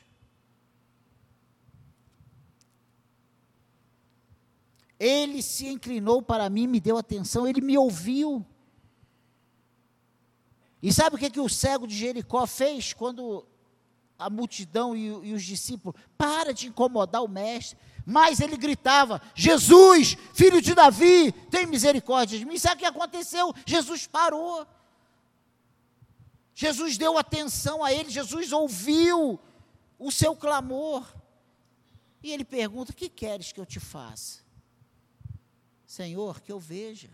Ele 4.98 5.42
se 5.42 5.66
inclinou 5.66 6.20
para 6.20 6.50
mim, 6.50 6.66
me 6.66 6.80
deu 6.80 6.96
atenção, 6.96 7.46
ele 7.46 7.61
me 7.61 7.78
ouviu. 7.78 8.44
E 10.82 10.92
sabe 10.92 11.16
o 11.16 11.18
que, 11.18 11.30
que 11.30 11.40
o 11.40 11.48
cego 11.48 11.87
de 11.87 11.96
Jericó 11.96 12.46
fez 12.46 12.92
quando 12.92 13.46
a 14.18 14.28
multidão 14.28 14.96
e, 14.96 15.06
e 15.28 15.32
os 15.32 15.44
discípulos, 15.44 16.00
para 16.16 16.52
de 16.52 16.66
incomodar 16.66 17.22
o 17.22 17.28
mestre, 17.28 17.78
mas 18.04 18.40
ele 18.40 18.56
gritava: 18.56 19.22
Jesus, 19.34 20.16
filho 20.34 20.61
de 20.61 20.74
Davi, 20.74 21.30
tem 21.50 21.66
misericórdia 21.66 22.38
de 22.38 22.44
mim. 22.44 22.58
Sabe 22.58 22.76
o 22.76 22.78
que 22.78 22.84
aconteceu? 22.84 23.54
Jesus 23.64 24.06
parou. 24.06 24.66
Jesus 26.54 26.98
deu 26.98 27.16
atenção 27.16 27.84
a 27.84 27.92
ele, 27.92 28.11
Jesus 28.11 28.52
ouviu 28.52 29.38
o 29.96 30.11
seu 30.11 30.34
clamor. 30.34 31.06
E 32.20 32.32
ele 32.32 32.44
pergunta: 32.44 32.92
Que 32.92 33.08
queres 33.08 33.52
que 33.52 33.61
eu 33.61 33.66
te 33.66 33.78
faça? 33.78 34.47
Senhor, 35.88 36.42
que 36.42 36.53
eu 36.53 36.61
veja. 36.61 37.09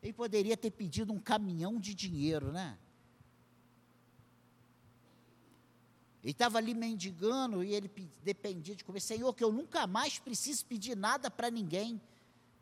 Ele 0.00 0.12
poderia 0.12 0.56
ter 0.56 0.70
pedido 0.70 1.12
um 1.12 1.18
caminhão 1.18 1.80
de 1.80 1.92
dinheiro, 1.92 2.52
né? 2.52 2.78
Ele 6.22 6.30
estava 6.30 6.58
ali 6.58 6.72
mendigando 6.72 7.64
e 7.64 7.74
ele 7.74 7.90
dependia 8.22 8.76
de 8.76 8.84
comer. 8.84 9.00
Senhor, 9.00 9.34
que 9.34 9.42
eu 9.42 9.50
nunca 9.50 9.84
mais 9.88 10.20
preciso 10.20 10.64
pedir 10.64 10.96
nada 10.96 11.28
para 11.28 11.50
ninguém. 11.50 12.00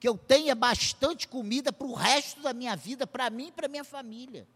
que 0.01 0.09
eu 0.09 0.19
tenha 0.19 0.53
bastante 0.55 1.29
comida 1.29 1.73
para 1.73 1.87
o 1.87 1.95
resto 1.95 2.43
da 2.43 2.53
minha 2.53 2.75
vida, 2.75 3.07
para 3.07 3.31
mim 3.31 3.49
e 3.49 3.53
para 3.53 3.69
minha 3.69 3.85
família. 3.85 4.49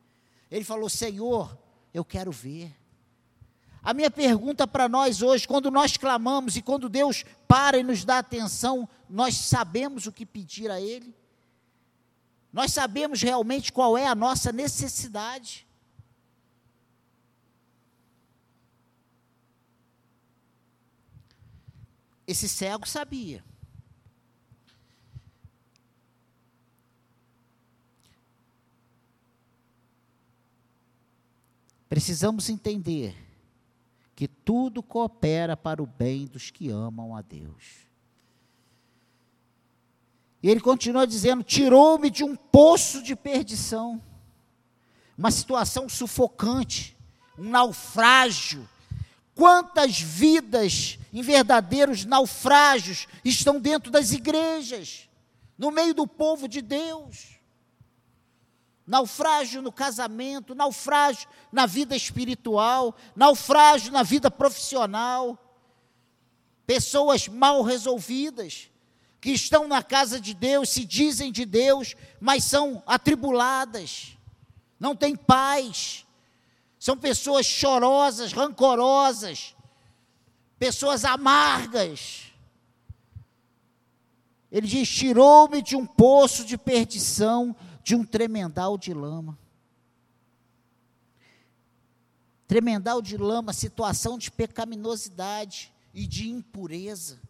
Ele 0.51 0.65
falou: 0.65 0.89
Senhor, 0.89 1.57
eu 1.95 2.05
quero 2.05 2.33
ver. 2.33 2.75
A 3.87 3.95
minha 3.95 4.11
pergunta 4.11 4.67
para 4.67 4.89
nós 4.89 5.23
hoje, 5.23 5.47
quando 5.47 5.71
nós 5.71 5.97
clamamos 5.97 6.57
e 6.57 6.61
quando 6.61 6.89
Deus 6.89 7.25
para 7.47 7.79
e 7.79 7.85
nos 7.85 8.05
dá 8.05 8.19
atenção, 8.19 8.89
nós 9.09 9.37
sabemos 9.37 10.09
o 10.09 10.13
que 10.13 10.27
pedir 10.27 10.69
a 10.73 10.81
Ele? 10.81 11.15
Nós 12.53 12.73
sabemos 12.73 13.23
realmente 13.23 13.73
qual 13.73 13.97
é 13.97 14.05
a 14.05 14.15
nossa 14.17 14.51
necessidade? 14.51 15.65
Esse 22.27 22.49
cego 22.49 22.89
sabia. 22.89 23.45
Precisamos 31.89 32.51
entender 32.51 33.26
que 34.17 34.27
tudo 34.27 34.83
coopera 34.83 35.55
para 35.55 35.83
o 35.83 35.87
bem 35.87 36.25
dos 36.25 36.51
que 36.51 36.71
amam 36.71 37.15
a 37.15 37.21
Deus. 37.21 37.87
E 40.43 40.49
ele 40.49 40.61
continua 40.61 41.07
dizendo: 41.07 41.45
tirou-me 41.45 42.09
de 42.09 42.25
um 42.25 42.35
poço 42.35 43.03
de 43.03 43.15
perdição, 43.15 44.03
uma 45.19 45.31
situação 45.31 45.87
sufocante, 45.87 46.97
um 47.39 47.51
naufrágio. 47.51 48.67
Quantas 49.35 50.01
vidas 50.01 50.99
em 51.13 51.21
verdadeiros 51.21 52.07
naufrágios 52.07 53.07
estão 53.23 53.61
dentro 53.61 53.91
das 53.91 54.13
igrejas, 54.13 55.11
no 55.59 55.71
meio 55.71 55.93
do 55.93 56.07
povo 56.07 56.49
de 56.49 56.63
Deus? 56.63 57.36
Naufrágio 58.87 59.61
no 59.61 59.73
casamento, 59.73 60.55
naufrágio 60.55 61.29
na 61.51 61.67
vida 61.67 61.97
espiritual, 61.97 62.95
naufrágio 63.17 63.93
na 63.93 64.03
vida 64.03 64.31
profissional. 64.31 65.37
Pessoas 66.67 67.27
mal 67.27 67.63
resolvidas, 67.63 68.71
que 69.21 69.31
estão 69.31 69.67
na 69.67 69.83
casa 69.83 70.21
de 70.21 70.33
Deus, 70.33 70.69
se 70.69 70.85
dizem 70.85 71.33
de 71.33 71.45
Deus, 71.45 71.97
mas 72.21 72.45
são 72.45 72.83
atribuladas, 72.87 74.17
não 74.79 74.95
têm 74.95 75.17
paz, 75.17 76.07
são 76.79 76.97
pessoas 76.97 77.47
chorosas, 77.47 78.33
rancorosas, 78.33 79.57
pessoas 80.59 81.05
amargas. 81.05 82.33
Ele 84.51 84.67
diz: 84.67 84.89
tirou-me 84.89 85.61
de 85.61 85.75
um 85.75 85.85
poço 85.85 86.45
de 86.45 86.57
perdição 86.57 87.57
de 87.87 87.95
um 87.95 88.05
tremendal 88.05 88.77
de 88.77 88.93
lama. 88.93 89.39
Tremendal 92.49 93.01
de 93.01 93.17
lama, 93.17 93.53
situação 93.53 94.19
de 94.19 94.29
pecaminosidade 94.29 95.73
e 95.95 96.05
de 96.05 96.29
impureza. 96.29 97.21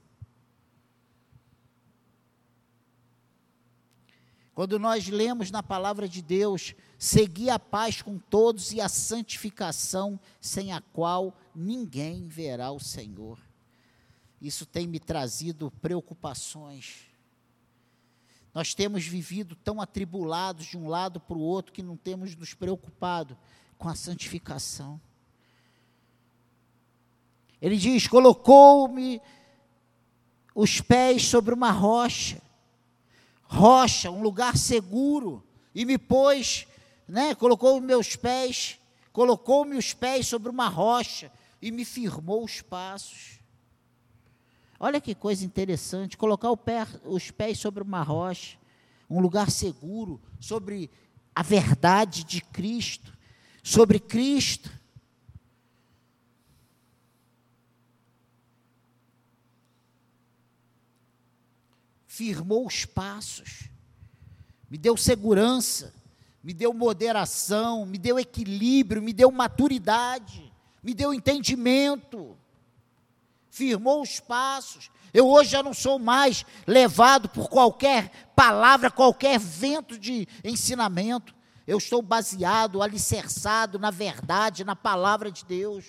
Quando 4.55 4.79
nós 4.79 5.07
lemos 5.09 5.51
na 5.51 5.63
palavra 5.63 6.09
de 6.09 6.23
Deus, 6.23 6.75
segui 6.99 7.51
a 7.51 7.59
paz 7.59 8.01
com 8.01 8.19
todos 8.19 8.73
e 8.73 8.81
a 8.81 8.89
santificação, 8.89 10.19
sem 10.41 10.73
a 10.73 10.81
qual 10.81 11.37
ninguém 11.55 12.27
verá 12.29 12.71
o 12.71 12.81
Senhor. 12.81 13.39
Isso 14.41 14.65
tem 14.65 14.87
me 14.87 14.99
trazido 14.99 15.71
preocupações. 15.83 17.15
Nós 18.57 18.73
temos 18.73 19.07
vivido 19.07 19.55
tão 19.55 19.83
atribulados 19.83 20.65
de 20.65 20.79
um 20.79 20.89
lado 20.89 21.21
para 21.21 21.37
o 21.37 21.43
outro 21.43 21.75
que 21.75 21.83
não 21.83 21.95
temos 21.95 22.35
nos 22.35 22.55
preocupado 22.55 23.37
com 23.77 23.87
a 23.87 23.95
santificação. 23.95 24.99
Ele 27.61 27.77
diz: 27.77 28.09
colocou-me 28.09 29.21
os 30.55 30.81
pés 30.81 31.27
sobre 31.27 31.53
uma 31.53 31.71
rocha, 31.71 32.41
rocha, 33.43 34.11
um 34.11 34.23
lugar 34.23 34.57
seguro, 34.57 35.45
e 35.75 35.85
me 35.85 35.99
pôs, 35.99 36.67
né, 37.07 37.35
colocou 37.35 37.79
meus 37.79 38.17
pés, 38.17 38.81
colocou-me 39.13 39.77
os 39.77 39.93
pés 39.93 40.29
sobre 40.29 40.49
uma 40.49 40.69
rocha 40.71 41.31
e 41.61 41.71
me 41.71 41.85
firmou 41.85 42.43
os 42.43 42.63
passos. 42.63 43.36
Olha 44.79 45.01
que 45.01 45.15
coisa 45.15 45.45
interessante, 45.45 46.17
colocar 46.17 46.55
pé, 46.57 46.87
os 47.05 47.31
pés 47.31 47.59
sobre 47.59 47.83
uma 47.83 48.03
rocha, 48.03 48.59
um 49.09 49.21
lugar 49.21 49.51
seguro, 49.51 50.21
sobre 50.39 50.91
a 51.35 51.43
verdade 51.43 52.25
de 52.25 52.43
Cristo, 52.43 53.17
sobre 53.63 53.99
Cristo. 53.99 54.71
Firmou 62.07 62.67
os 62.67 62.85
passos, 62.85 63.71
me 64.71 64.77
deu 64.77 64.97
segurança, 64.97 65.95
me 66.43 66.53
deu 66.53 66.73
moderação, 66.73 67.87
me 67.87 67.99
deu 67.99 68.19
equilíbrio, 68.19 69.03
me 69.03 69.13
deu 69.13 69.31
maturidade, 69.31 70.53
me 70.83 70.95
deu 70.95 71.15
entendimento 71.15 72.37
firmou 73.57 74.03
os 74.03 74.21
passos. 74.21 74.91
Eu 75.15 75.27
hoje 75.27 75.51
já 75.51 75.63
não 75.63 75.73
sou 75.73 75.99
mais 75.99 76.45
levado 76.67 77.27
por 77.27 77.49
qualquer 77.49 78.11
palavra, 78.37 78.91
qualquer 78.91 79.39
vento 79.39 79.99
de 79.99 80.29
ensinamento. 80.45 81.35
Eu 81.67 81.79
estou 81.79 82.03
baseado, 82.03 82.83
alicerçado 82.83 83.79
na 83.79 83.91
verdade, 83.91 84.63
na 84.63 84.77
palavra 84.77 85.33
de 85.33 85.43
Deus. 85.43 85.87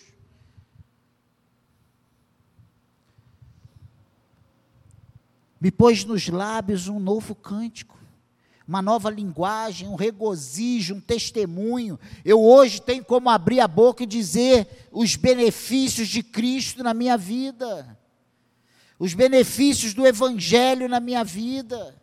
Me 5.60 5.70
pôs 5.70 6.06
nos 6.06 6.30
lábios 6.30 6.88
um 6.88 7.00
novo 7.00 7.36
cântico 7.36 7.98
uma 8.68 8.82
nova 8.82 9.10
linguagem, 9.10 9.88
um 9.88 9.96
regozijo, 9.96 10.96
um 10.96 11.00
testemunho. 11.00 11.98
Eu 12.26 12.44
hoje 12.44 12.82
tenho 12.82 13.06
como 13.06 13.30
abrir 13.30 13.62
a 13.62 13.68
boca 13.68 14.04
e 14.04 14.08
dizer 14.08 14.90
os 14.92 15.16
benefícios 15.16 16.10
de 16.10 16.22
Cristo 16.22 16.84
na 16.84 16.94
minha 16.94 17.18
vida, 17.18 17.98
os 19.00 19.14
benefícios 19.14 19.94
do 19.94 20.06
Evangelho 20.06 20.90
na 20.90 21.00
minha 21.00 21.24
vida. 21.24 21.96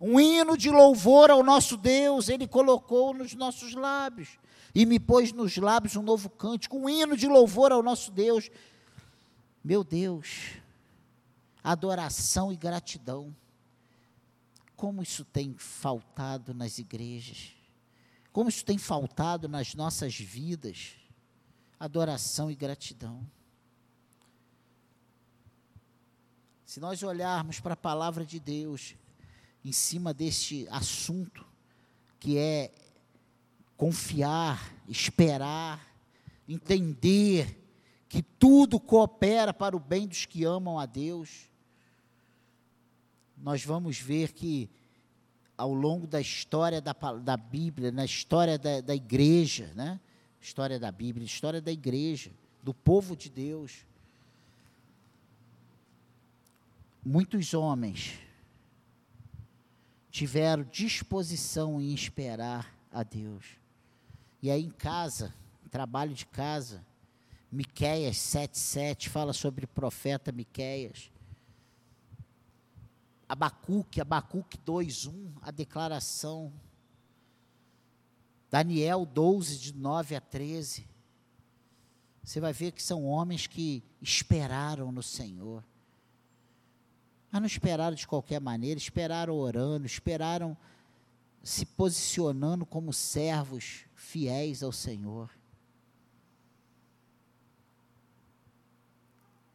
Um 0.00 0.20
hino 0.20 0.56
de 0.56 0.70
louvor 0.70 1.30
ao 1.30 1.42
nosso 1.42 1.76
Deus, 1.76 2.28
Ele 2.28 2.46
colocou 2.46 3.12
nos 3.12 3.34
nossos 3.34 3.74
lábios 3.74 4.28
e 4.72 4.86
me 4.86 5.00
pôs 5.00 5.32
nos 5.32 5.56
lábios 5.56 5.96
um 5.96 6.02
novo 6.02 6.28
cântico, 6.28 6.76
um 6.76 6.88
hino 6.88 7.16
de 7.16 7.26
louvor 7.26 7.72
ao 7.72 7.82
nosso 7.82 8.12
Deus. 8.12 8.48
Meu 9.64 9.82
Deus, 9.82 10.52
adoração 11.64 12.52
e 12.52 12.56
gratidão. 12.56 13.34
Como 14.84 15.02
isso 15.02 15.24
tem 15.24 15.54
faltado 15.56 16.52
nas 16.52 16.76
igrejas? 16.76 17.54
Como 18.30 18.50
isso 18.50 18.62
tem 18.62 18.76
faltado 18.76 19.48
nas 19.48 19.74
nossas 19.74 20.14
vidas? 20.14 20.90
Adoração 21.80 22.50
e 22.50 22.54
gratidão. 22.54 23.26
Se 26.66 26.80
nós 26.80 27.02
olharmos 27.02 27.60
para 27.60 27.72
a 27.72 27.78
palavra 27.78 28.26
de 28.26 28.38
Deus 28.38 28.94
em 29.64 29.72
cima 29.72 30.12
deste 30.12 30.68
assunto, 30.68 31.46
que 32.20 32.36
é 32.36 32.70
confiar, 33.78 34.70
esperar, 34.86 35.96
entender 36.46 37.58
que 38.06 38.20
tudo 38.20 38.78
coopera 38.78 39.54
para 39.54 39.74
o 39.74 39.80
bem 39.80 40.06
dos 40.06 40.26
que 40.26 40.44
amam 40.44 40.78
a 40.78 40.84
Deus, 40.84 41.48
nós 43.44 43.62
vamos 43.62 43.98
ver 43.98 44.32
que 44.32 44.70
ao 45.56 45.74
longo 45.74 46.06
da 46.06 46.18
história 46.18 46.80
da, 46.80 46.94
da 47.22 47.36
Bíblia, 47.36 47.92
na 47.92 48.02
história 48.02 48.58
da, 48.58 48.80
da 48.80 48.94
igreja, 48.94 49.70
né? 49.74 50.00
História 50.40 50.80
da 50.80 50.90
Bíblia, 50.90 51.26
história 51.26 51.60
da 51.60 51.70
igreja, 51.70 52.30
do 52.62 52.72
povo 52.72 53.14
de 53.14 53.28
Deus. 53.28 53.84
Muitos 57.04 57.52
homens 57.52 58.18
tiveram 60.10 60.64
disposição 60.64 61.78
em 61.78 61.92
esperar 61.92 62.74
a 62.90 63.02
Deus. 63.02 63.44
E 64.42 64.50
aí 64.50 64.64
em 64.64 64.70
casa, 64.70 65.34
trabalho 65.70 66.14
de 66.14 66.24
casa, 66.24 66.82
Miqueias 67.52 68.16
7,7 68.16 69.10
fala 69.10 69.34
sobre 69.34 69.66
o 69.66 69.68
profeta 69.68 70.32
Miqueias. 70.32 71.10
Abacuque, 73.34 74.00
Abacuque 74.00 74.56
2:1, 74.58 75.32
a 75.42 75.50
declaração. 75.50 76.52
Daniel 78.48 79.04
12, 79.04 79.58
de 79.58 79.74
9 79.74 80.14
a 80.14 80.20
13. 80.20 80.88
Você 82.22 82.38
vai 82.38 82.52
ver 82.52 82.70
que 82.70 82.80
são 82.80 83.04
homens 83.04 83.48
que 83.48 83.82
esperaram 84.00 84.92
no 84.92 85.02
Senhor. 85.02 85.64
Mas 87.28 87.40
não 87.40 87.46
esperaram 87.46 87.96
de 87.96 88.06
qualquer 88.06 88.40
maneira, 88.40 88.78
esperaram 88.78 89.34
orando, 89.34 89.84
esperaram 89.84 90.56
se 91.42 91.66
posicionando 91.66 92.64
como 92.64 92.92
servos 92.92 93.84
fiéis 93.96 94.62
ao 94.62 94.70
Senhor. 94.70 95.28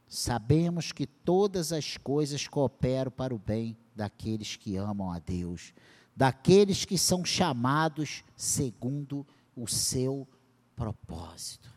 Sabemos 0.09 0.91
que 0.91 1.05
todas 1.05 1.71
as 1.71 1.95
coisas 1.95 2.47
cooperam 2.47 3.11
para 3.11 3.33
o 3.33 3.37
bem 3.37 3.77
daqueles 3.95 4.55
que 4.55 4.75
amam 4.75 5.11
a 5.11 5.19
Deus, 5.19 5.71
daqueles 6.15 6.83
que 6.83 6.97
são 6.97 7.23
chamados 7.23 8.23
segundo 8.35 9.25
o 9.55 9.67
seu 9.67 10.27
propósito. 10.75 11.71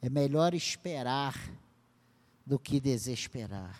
É 0.00 0.08
melhor 0.08 0.54
esperar 0.54 1.38
do 2.46 2.58
que 2.58 2.80
desesperar. 2.80 3.78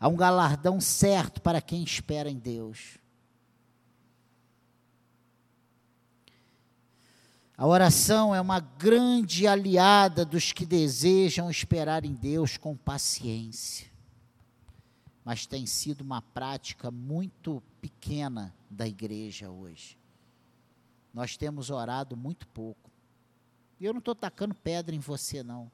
Há 0.00 0.08
um 0.08 0.16
galardão 0.16 0.80
certo 0.80 1.40
para 1.40 1.62
quem 1.62 1.84
espera 1.84 2.28
em 2.28 2.36
Deus. 2.36 2.98
A 7.56 7.66
oração 7.66 8.34
é 8.34 8.40
uma 8.40 8.58
grande 8.58 9.46
aliada 9.46 10.24
dos 10.24 10.52
que 10.52 10.66
desejam 10.66 11.48
esperar 11.48 12.04
em 12.04 12.12
Deus 12.12 12.56
com 12.56 12.76
paciência. 12.76 13.86
Mas 15.24 15.46
tem 15.46 15.64
sido 15.64 16.00
uma 16.00 16.20
prática 16.20 16.90
muito 16.90 17.62
pequena 17.80 18.52
da 18.68 18.88
igreja 18.88 19.50
hoje. 19.50 19.96
Nós 21.12 21.36
temos 21.36 21.70
orado 21.70 22.16
muito 22.16 22.48
pouco. 22.48 22.90
E 23.78 23.84
eu 23.84 23.92
não 23.92 24.00
estou 24.00 24.16
tacando 24.16 24.52
pedra 24.52 24.94
em 24.94 24.98
você, 24.98 25.44
não. 25.44 25.70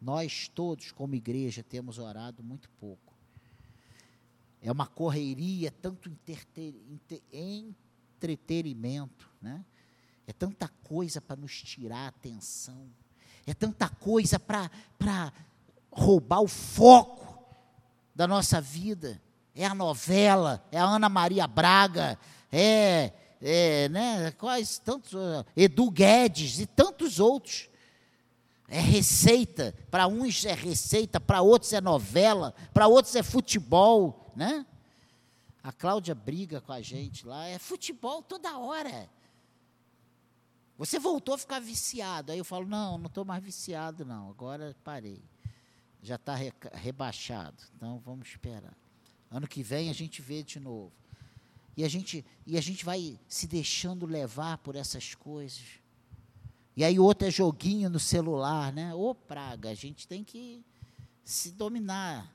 Nós 0.00 0.48
todos, 0.48 0.92
como 0.92 1.14
igreja, 1.14 1.62
temos 1.62 1.98
orado 1.98 2.42
muito 2.42 2.68
pouco. 2.78 3.14
É 4.60 4.70
uma 4.70 4.86
correria, 4.86 5.70
tanto 5.70 6.12
entretenimento, 7.32 9.30
né? 9.40 9.64
É 10.26 10.32
tanta 10.32 10.68
coisa 10.82 11.20
para 11.20 11.36
nos 11.36 11.62
tirar 11.62 12.06
a 12.06 12.08
atenção. 12.08 12.88
É 13.46 13.52
tanta 13.52 13.88
coisa 13.88 14.38
para 14.38 15.32
roubar 15.90 16.40
o 16.40 16.48
foco 16.48 17.44
da 18.14 18.26
nossa 18.26 18.60
vida. 18.60 19.20
É 19.54 19.66
a 19.66 19.74
novela, 19.74 20.66
é 20.72 20.78
a 20.78 20.84
Ana 20.84 21.08
Maria 21.08 21.46
Braga, 21.46 22.18
é 22.50 23.12
é, 23.46 23.90
né, 23.90 24.30
quais 24.32 24.78
tantos, 24.78 25.12
uh, 25.12 25.44
Edu 25.54 25.90
Guedes 25.90 26.58
e 26.60 26.66
tantos 26.66 27.20
outros. 27.20 27.68
É 28.66 28.80
receita, 28.80 29.74
para 29.90 30.06
uns 30.06 30.46
é 30.46 30.54
receita, 30.54 31.20
para 31.20 31.42
outros 31.42 31.74
é 31.74 31.80
novela, 31.82 32.54
para 32.72 32.86
outros 32.86 33.14
é 33.14 33.22
futebol, 33.22 34.32
né? 34.34 34.64
A 35.62 35.70
Cláudia 35.70 36.14
briga 36.14 36.62
com 36.62 36.72
a 36.72 36.80
gente 36.80 37.26
lá, 37.26 37.46
é 37.46 37.58
futebol 37.58 38.22
toda 38.22 38.56
hora. 38.58 39.10
Você 40.76 40.98
voltou 40.98 41.34
a 41.34 41.38
ficar 41.38 41.60
viciado. 41.60 42.32
Aí 42.32 42.38
eu 42.38 42.44
falo, 42.44 42.66
não, 42.66 42.98
não 42.98 43.06
estou 43.06 43.24
mais 43.24 43.42
viciado, 43.42 44.04
não. 44.04 44.30
Agora 44.30 44.76
parei. 44.82 45.22
Já 46.02 46.16
está 46.16 46.34
re, 46.34 46.52
rebaixado. 46.72 47.62
Então 47.76 47.98
vamos 47.98 48.28
esperar. 48.28 48.76
Ano 49.30 49.46
que 49.46 49.62
vem 49.62 49.88
a 49.88 49.92
gente 49.92 50.20
vê 50.20 50.42
de 50.42 50.58
novo. 50.58 50.92
E 51.76 51.84
a 51.84 51.88
gente, 51.88 52.24
e 52.46 52.56
a 52.56 52.60
gente 52.60 52.84
vai 52.84 53.18
se 53.26 53.46
deixando 53.46 54.06
levar 54.06 54.58
por 54.58 54.76
essas 54.76 55.14
coisas. 55.14 55.80
E 56.76 56.84
aí 56.84 56.98
outro 56.98 57.28
é 57.28 57.30
joguinho 57.30 57.88
no 57.88 58.00
celular, 58.00 58.72
né? 58.72 58.94
Ô 58.94 59.14
praga, 59.14 59.70
a 59.70 59.74
gente 59.74 60.06
tem 60.06 60.24
que 60.24 60.64
se 61.24 61.52
dominar. 61.52 62.32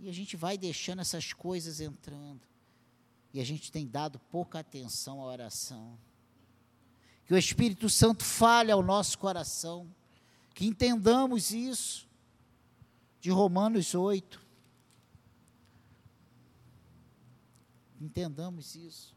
E 0.00 0.08
a 0.08 0.12
gente 0.12 0.36
vai 0.36 0.56
deixando 0.56 1.00
essas 1.00 1.32
coisas 1.32 1.80
entrando. 1.80 2.40
E 3.32 3.40
a 3.40 3.44
gente 3.44 3.72
tem 3.72 3.86
dado 3.86 4.18
pouca 4.30 4.60
atenção 4.60 5.20
à 5.20 5.24
oração. 5.24 5.98
Que 7.28 7.34
o 7.34 7.38
Espírito 7.38 7.90
Santo 7.90 8.24
fale 8.24 8.72
ao 8.72 8.82
nosso 8.82 9.18
coração. 9.18 9.86
Que 10.54 10.66
entendamos 10.66 11.50
isso. 11.50 12.08
De 13.20 13.28
Romanos 13.28 13.94
8. 13.94 14.40
Entendamos 18.00 18.74
isso. 18.74 19.14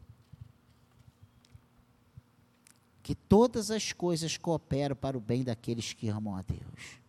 Que 3.02 3.14
todas 3.14 3.70
as 3.70 3.94
coisas 3.94 4.36
cooperam 4.36 4.94
para 4.94 5.16
o 5.16 5.20
bem 5.20 5.42
daqueles 5.42 5.94
que 5.94 6.10
amam 6.10 6.36
a 6.36 6.42
Deus. 6.42 7.00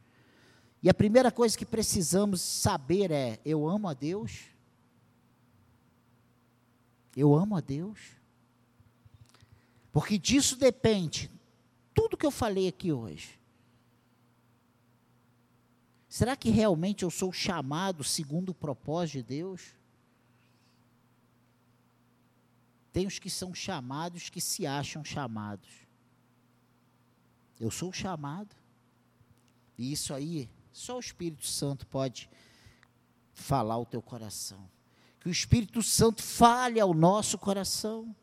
E 0.82 0.90
a 0.90 0.94
primeira 0.94 1.34
coisa 1.34 1.58
que 1.58 1.66
precisamos 1.66 2.40
saber 2.40 3.12
é: 3.12 3.42
eu 3.44 3.68
amo 3.68 3.90
a 3.90 3.94
Deus? 3.94 4.46
Eu 7.14 7.36
amo 7.36 7.58
a 7.58 7.60
Deus? 7.60 8.23
Porque 9.94 10.18
disso 10.18 10.56
depende 10.58 11.32
tudo 11.94 12.18
que 12.18 12.26
eu 12.26 12.32
falei 12.32 12.68
aqui 12.68 12.92
hoje. 12.92 13.40
Será 16.10 16.36
que 16.36 16.50
realmente 16.50 17.04
eu 17.04 17.12
sou 17.12 17.32
chamado 17.32 18.04
segundo 18.04 18.50
o 18.50 18.56
propósito 18.56 19.18
de 19.18 19.24
Deus? 19.24 19.62
Tem 22.92 23.06
os 23.06 23.20
que 23.20 23.30
são 23.30 23.54
chamados 23.54 24.30
que 24.30 24.42
se 24.42 24.66
acham 24.66 25.06
chamados. 25.06 25.70
Eu 27.60 27.70
sou 27.70 27.94
chamado. 27.94 28.56
E 29.78 29.92
isso 29.92 30.12
aí, 30.12 30.50
só 30.72 30.98
o 30.98 31.00
Espírito 31.00 31.46
Santo 31.46 31.86
pode 31.86 32.30
falar 33.32 33.76
ao 33.76 33.86
teu 33.86 34.02
coração. 34.02 34.68
Que 35.20 35.30
o 35.30 35.32
Espírito 35.32 35.84
Santo 35.84 36.22
fale 36.24 36.80
ao 36.80 36.96
nosso 36.96 37.38
coração. 37.38 38.16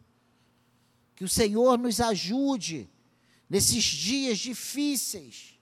Que 1.21 1.25
o 1.25 1.29
Senhor 1.29 1.77
nos 1.77 2.01
ajude 2.01 2.89
nesses 3.47 3.85
dias 3.85 4.39
difíceis 4.39 5.61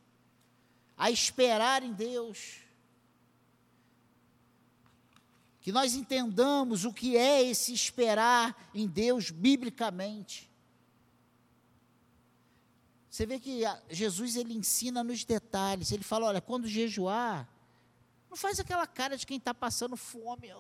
a 0.97 1.11
esperar 1.11 1.83
em 1.83 1.93
Deus 1.93 2.59
que 5.61 5.73
nós 5.73 5.97
entendamos 5.97 6.85
o 6.85 6.93
que 6.93 7.17
é 7.17 7.43
esse 7.43 7.73
esperar 7.73 8.71
em 8.73 8.87
Deus 8.87 9.33
biblicamente. 9.33 10.49
Você 13.11 13.27
vê 13.27 13.41
que 13.41 13.63
Jesus 13.91 14.37
ele 14.37 14.55
ensina 14.55 15.03
nos 15.03 15.25
detalhes. 15.25 15.91
Ele 15.91 16.05
fala: 16.05 16.27
olha, 16.27 16.41
quando 16.41 16.69
jejuar, 16.69 17.53
não 18.31 18.37
faz 18.37 18.61
aquela 18.61 18.87
cara 18.87 19.17
de 19.17 19.27
quem 19.27 19.39
está 19.39 19.53
passando 19.53 19.97
fome. 19.97 20.53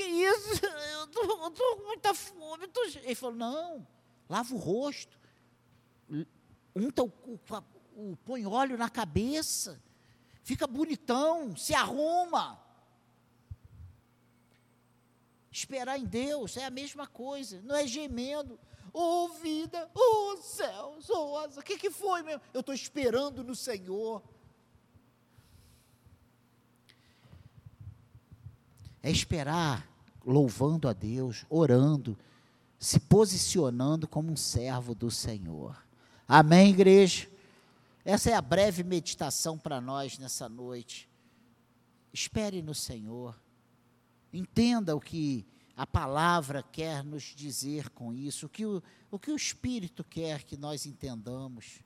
Que, 0.00 0.04
isso? 0.04 0.64
Eu 0.94 1.04
estou 1.04 1.76
com 1.76 1.86
muita 1.86 2.14
fome. 2.14 2.66
Tô... 2.68 2.82
Ele 2.84 3.14
falou: 3.14 3.36
não, 3.36 3.86
lava 4.28 4.54
o 4.54 4.58
rosto, 4.58 5.18
unta 6.74 7.02
o, 7.02 7.12
o, 7.26 7.40
o, 7.96 8.16
põe 8.24 8.46
óleo 8.46 8.78
na 8.78 8.88
cabeça, 8.88 9.82
fica 10.42 10.66
bonitão, 10.66 11.56
se 11.56 11.74
arruma. 11.74 12.58
Esperar 15.52 15.98
em 15.98 16.04
Deus 16.04 16.56
é 16.56 16.64
a 16.64 16.70
mesma 16.70 17.06
coisa, 17.06 17.60
não 17.62 17.74
é 17.74 17.86
gemendo. 17.86 18.58
Ô 18.92 19.24
oh, 19.24 19.28
vida, 19.28 19.88
ô 19.94 20.32
oh, 20.32 20.36
céus, 20.38 21.10
ô 21.10 21.34
oh, 21.34 21.58
o 21.58 21.62
que, 21.62 21.76
que 21.76 21.90
foi 21.90 22.22
meu? 22.22 22.40
Eu 22.52 22.60
estou 22.60 22.74
esperando 22.74 23.44
no 23.44 23.54
Senhor. 23.54 24.22
É 29.02 29.10
esperar, 29.10 29.89
louvando 30.30 30.88
a 30.88 30.92
Deus, 30.92 31.44
orando, 31.50 32.16
se 32.78 32.98
posicionando 32.98 34.08
como 34.08 34.32
um 34.32 34.36
servo 34.36 34.94
do 34.94 35.10
Senhor. 35.10 35.76
Amém, 36.26 36.70
igreja? 36.70 37.28
Essa 38.04 38.30
é 38.30 38.34
a 38.34 38.40
breve 38.40 38.82
meditação 38.82 39.58
para 39.58 39.80
nós 39.80 40.18
nessa 40.18 40.48
noite. 40.48 41.08
Espere 42.12 42.62
no 42.62 42.74
Senhor. 42.74 43.38
Entenda 44.32 44.96
o 44.96 45.00
que 45.00 45.46
a 45.76 45.86
palavra 45.86 46.62
quer 46.62 47.04
nos 47.04 47.34
dizer 47.34 47.90
com 47.90 48.12
isso, 48.12 48.46
o 48.46 48.48
que 48.48 48.64
o, 48.64 48.82
o 49.10 49.18
que 49.18 49.30
o 49.30 49.36
Espírito 49.36 50.04
quer 50.04 50.44
que 50.44 50.56
nós 50.56 50.86
entendamos. 50.86 51.80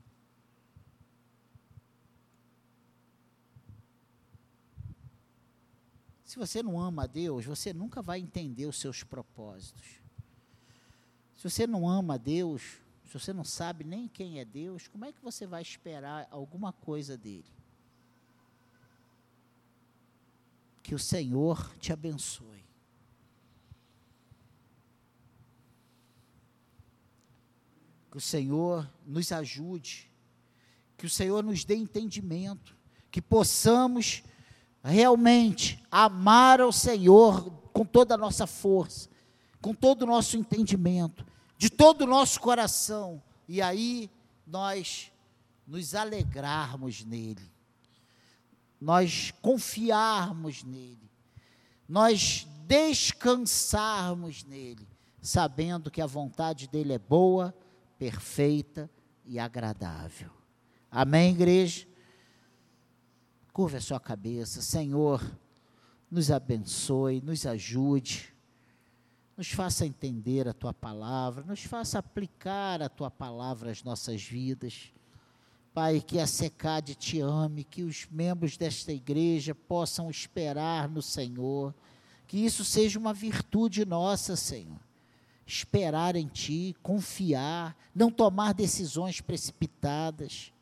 Se 6.35 6.39
você 6.41 6.65
não 6.65 6.81
ama 6.81 7.05
a 7.05 7.07
Deus, 7.07 7.45
você 7.45 7.73
nunca 7.73 8.03
vai 8.03 8.19
entender 8.19 8.67
os 8.67 8.81
seus 8.81 9.05
propósitos. 9.05 10.01
Se 11.37 11.49
você 11.49 11.65
não 11.65 11.89
ama 11.89 12.15
a 12.15 12.17
Deus, 12.17 12.81
se 13.05 13.17
você 13.17 13.33
não 13.33 13.45
sabe 13.45 13.85
nem 13.85 14.09
quem 14.09 14.41
é 14.41 14.45
Deus, 14.45 14.89
como 14.89 15.05
é 15.05 15.13
que 15.13 15.23
você 15.23 15.47
vai 15.47 15.63
esperar 15.63 16.27
alguma 16.33 16.73
coisa 16.73 17.17
dele? 17.17 17.47
Que 20.83 20.93
o 20.93 20.99
Senhor 20.99 21.73
te 21.79 21.93
abençoe. 21.93 22.65
Que 28.11 28.17
o 28.17 28.21
Senhor 28.21 28.91
nos 29.07 29.31
ajude 29.31 30.11
Que 30.97 31.07
o 31.07 31.11
Senhor 31.11 31.45
nos 31.45 31.65
dê 31.65 31.77
entendimento, 31.77 32.77
que 33.09 33.23
possamos 33.23 34.25
realmente 34.91 35.83
amar 35.91 36.61
ao 36.61 36.71
Senhor 36.71 37.51
com 37.73 37.85
toda 37.85 38.15
a 38.15 38.19
nossa 38.19 38.47
força, 38.47 39.09
com 39.61 39.75
todo 39.75 40.03
o 40.03 40.07
nosso 40.07 40.37
entendimento, 40.37 41.27
de 41.57 41.71
todo 41.71 42.03
o 42.03 42.07
nosso 42.07 42.39
coração, 42.39 43.23
e 43.49 43.63
aí 43.63 44.11
nós 44.47 45.11
nos 45.67 45.95
alegrarmos 45.95 47.03
nele, 47.05 47.51
nós 48.79 49.33
confiarmos 49.41 50.63
nele, 50.63 51.11
nós 51.89 52.47
descansarmos 52.67 54.45
nele, 54.45 54.87
sabendo 55.23 55.91
que 55.91 56.03
a 56.03 56.07
vontade 56.07 56.69
dele 56.69 56.93
é 56.93 56.99
boa, 56.99 57.55
perfeita 57.99 58.91
e 59.25 59.39
agradável. 59.39 60.31
Amém, 60.91 61.33
igreja? 61.33 61.87
Curva 63.55 63.77
a 63.77 63.81
sua 63.81 64.01
cabeça, 64.01 64.61
Senhor, 64.61 65.23
nos 66.11 66.29
abençoe, 66.29 67.21
nos 67.21 67.47
ajude, 67.47 68.35
nos 69.37 69.53
faça 69.53 69.87
entender 69.87 70.49
a 70.49 70.53
tua 70.53 70.75
palavra, 70.75 71.45
nos 71.45 71.63
faça 71.63 72.01
aplicar 72.01 72.83
a 72.83 72.89
tua 72.89 73.13
palavra 73.13 73.71
às 73.71 73.85
nossas 73.85 74.25
vidas. 74.25 74.93
Pai, 75.73 76.01
que 76.01 76.19
a 76.19 76.27
Secade 76.27 76.97
te 76.97 77.21
ame, 77.21 77.63
que 77.63 77.85
os 77.85 78.09
membros 78.11 78.57
desta 78.57 78.93
igreja 78.93 79.55
possam 79.55 80.11
esperar 80.11 80.89
no 80.89 81.01
Senhor, 81.01 81.73
que 82.27 82.39
isso 82.39 82.65
seja 82.65 82.99
uma 82.99 83.15
virtude 83.15 83.85
nossa, 83.85 84.35
Senhor. 84.35 84.81
Esperar 85.47 86.17
em 86.17 86.27
Ti, 86.27 86.75
confiar, 86.83 87.77
não 87.95 88.11
tomar 88.11 88.53
decisões 88.53 89.21
precipitadas 89.21 90.53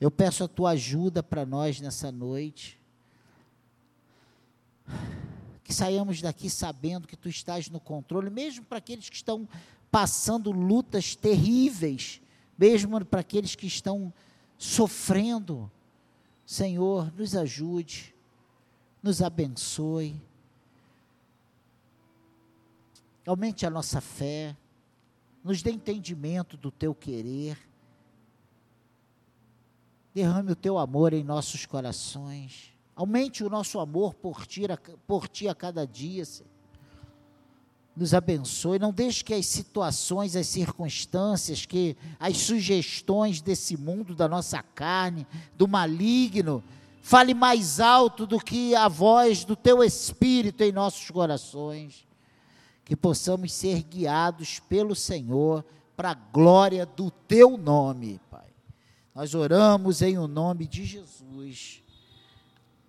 eu 0.00 0.10
peço 0.10 0.44
a 0.44 0.48
tua 0.48 0.70
ajuda 0.70 1.22
para 1.22 1.46
nós 1.46 1.80
nessa 1.80 2.12
noite. 2.12 2.78
Que 5.64 5.72
saiamos 5.72 6.20
daqui 6.20 6.50
sabendo 6.50 7.08
que 7.08 7.16
tu 7.16 7.28
estás 7.28 7.68
no 7.70 7.80
controle, 7.80 8.30
mesmo 8.30 8.64
para 8.64 8.78
aqueles 8.78 9.08
que 9.08 9.16
estão 9.16 9.48
passando 9.90 10.52
lutas 10.52 11.16
terríveis, 11.16 12.20
mesmo 12.58 13.02
para 13.04 13.20
aqueles 13.20 13.54
que 13.54 13.66
estão 13.66 14.12
sofrendo. 14.58 15.70
Senhor, 16.44 17.12
nos 17.16 17.34
ajude, 17.34 18.14
nos 19.02 19.22
abençoe. 19.22 20.20
Aumente 23.26 23.66
a 23.66 23.70
nossa 23.70 24.00
fé, 24.00 24.54
nos 25.42 25.62
dê 25.62 25.72
entendimento 25.72 26.56
do 26.56 26.70
teu 26.70 26.94
querer 26.94 27.65
derrame 30.16 30.52
o 30.52 30.56
teu 30.56 30.78
amor 30.78 31.12
em 31.12 31.22
nossos 31.22 31.66
corações. 31.66 32.72
Aumente 32.94 33.44
o 33.44 33.50
nosso 33.50 33.78
amor 33.78 34.14
por 34.14 34.46
ti, 34.46 34.62
por 35.06 35.28
ti 35.28 35.46
a 35.46 35.54
cada 35.54 35.86
dia, 35.86 36.24
Senhor. 36.24 36.50
Nos 37.94 38.14
abençoe. 38.14 38.78
Não 38.78 38.94
deixe 38.94 39.22
que 39.22 39.34
as 39.34 39.44
situações, 39.44 40.34
as 40.34 40.46
circunstâncias, 40.46 41.66
que 41.66 41.98
as 42.18 42.38
sugestões 42.38 43.42
desse 43.42 43.76
mundo, 43.76 44.14
da 44.14 44.26
nossa 44.26 44.62
carne, 44.62 45.26
do 45.54 45.68
maligno, 45.68 46.64
fale 47.02 47.34
mais 47.34 47.78
alto 47.78 48.26
do 48.26 48.38
que 48.38 48.74
a 48.74 48.88
voz 48.88 49.44
do 49.44 49.54
teu 49.54 49.84
Espírito 49.84 50.62
em 50.62 50.72
nossos 50.72 51.10
corações. 51.10 52.06
Que 52.86 52.96
possamos 52.96 53.52
ser 53.52 53.82
guiados 53.82 54.60
pelo 54.60 54.94
Senhor 54.94 55.62
para 55.94 56.12
a 56.12 56.14
glória 56.14 56.86
do 56.86 57.10
teu 57.10 57.58
nome. 57.58 58.18
Nós 59.16 59.34
oramos 59.34 60.02
em 60.02 60.18
o 60.18 60.28
nome 60.28 60.66
de 60.66 60.84
Jesus. 60.84 61.82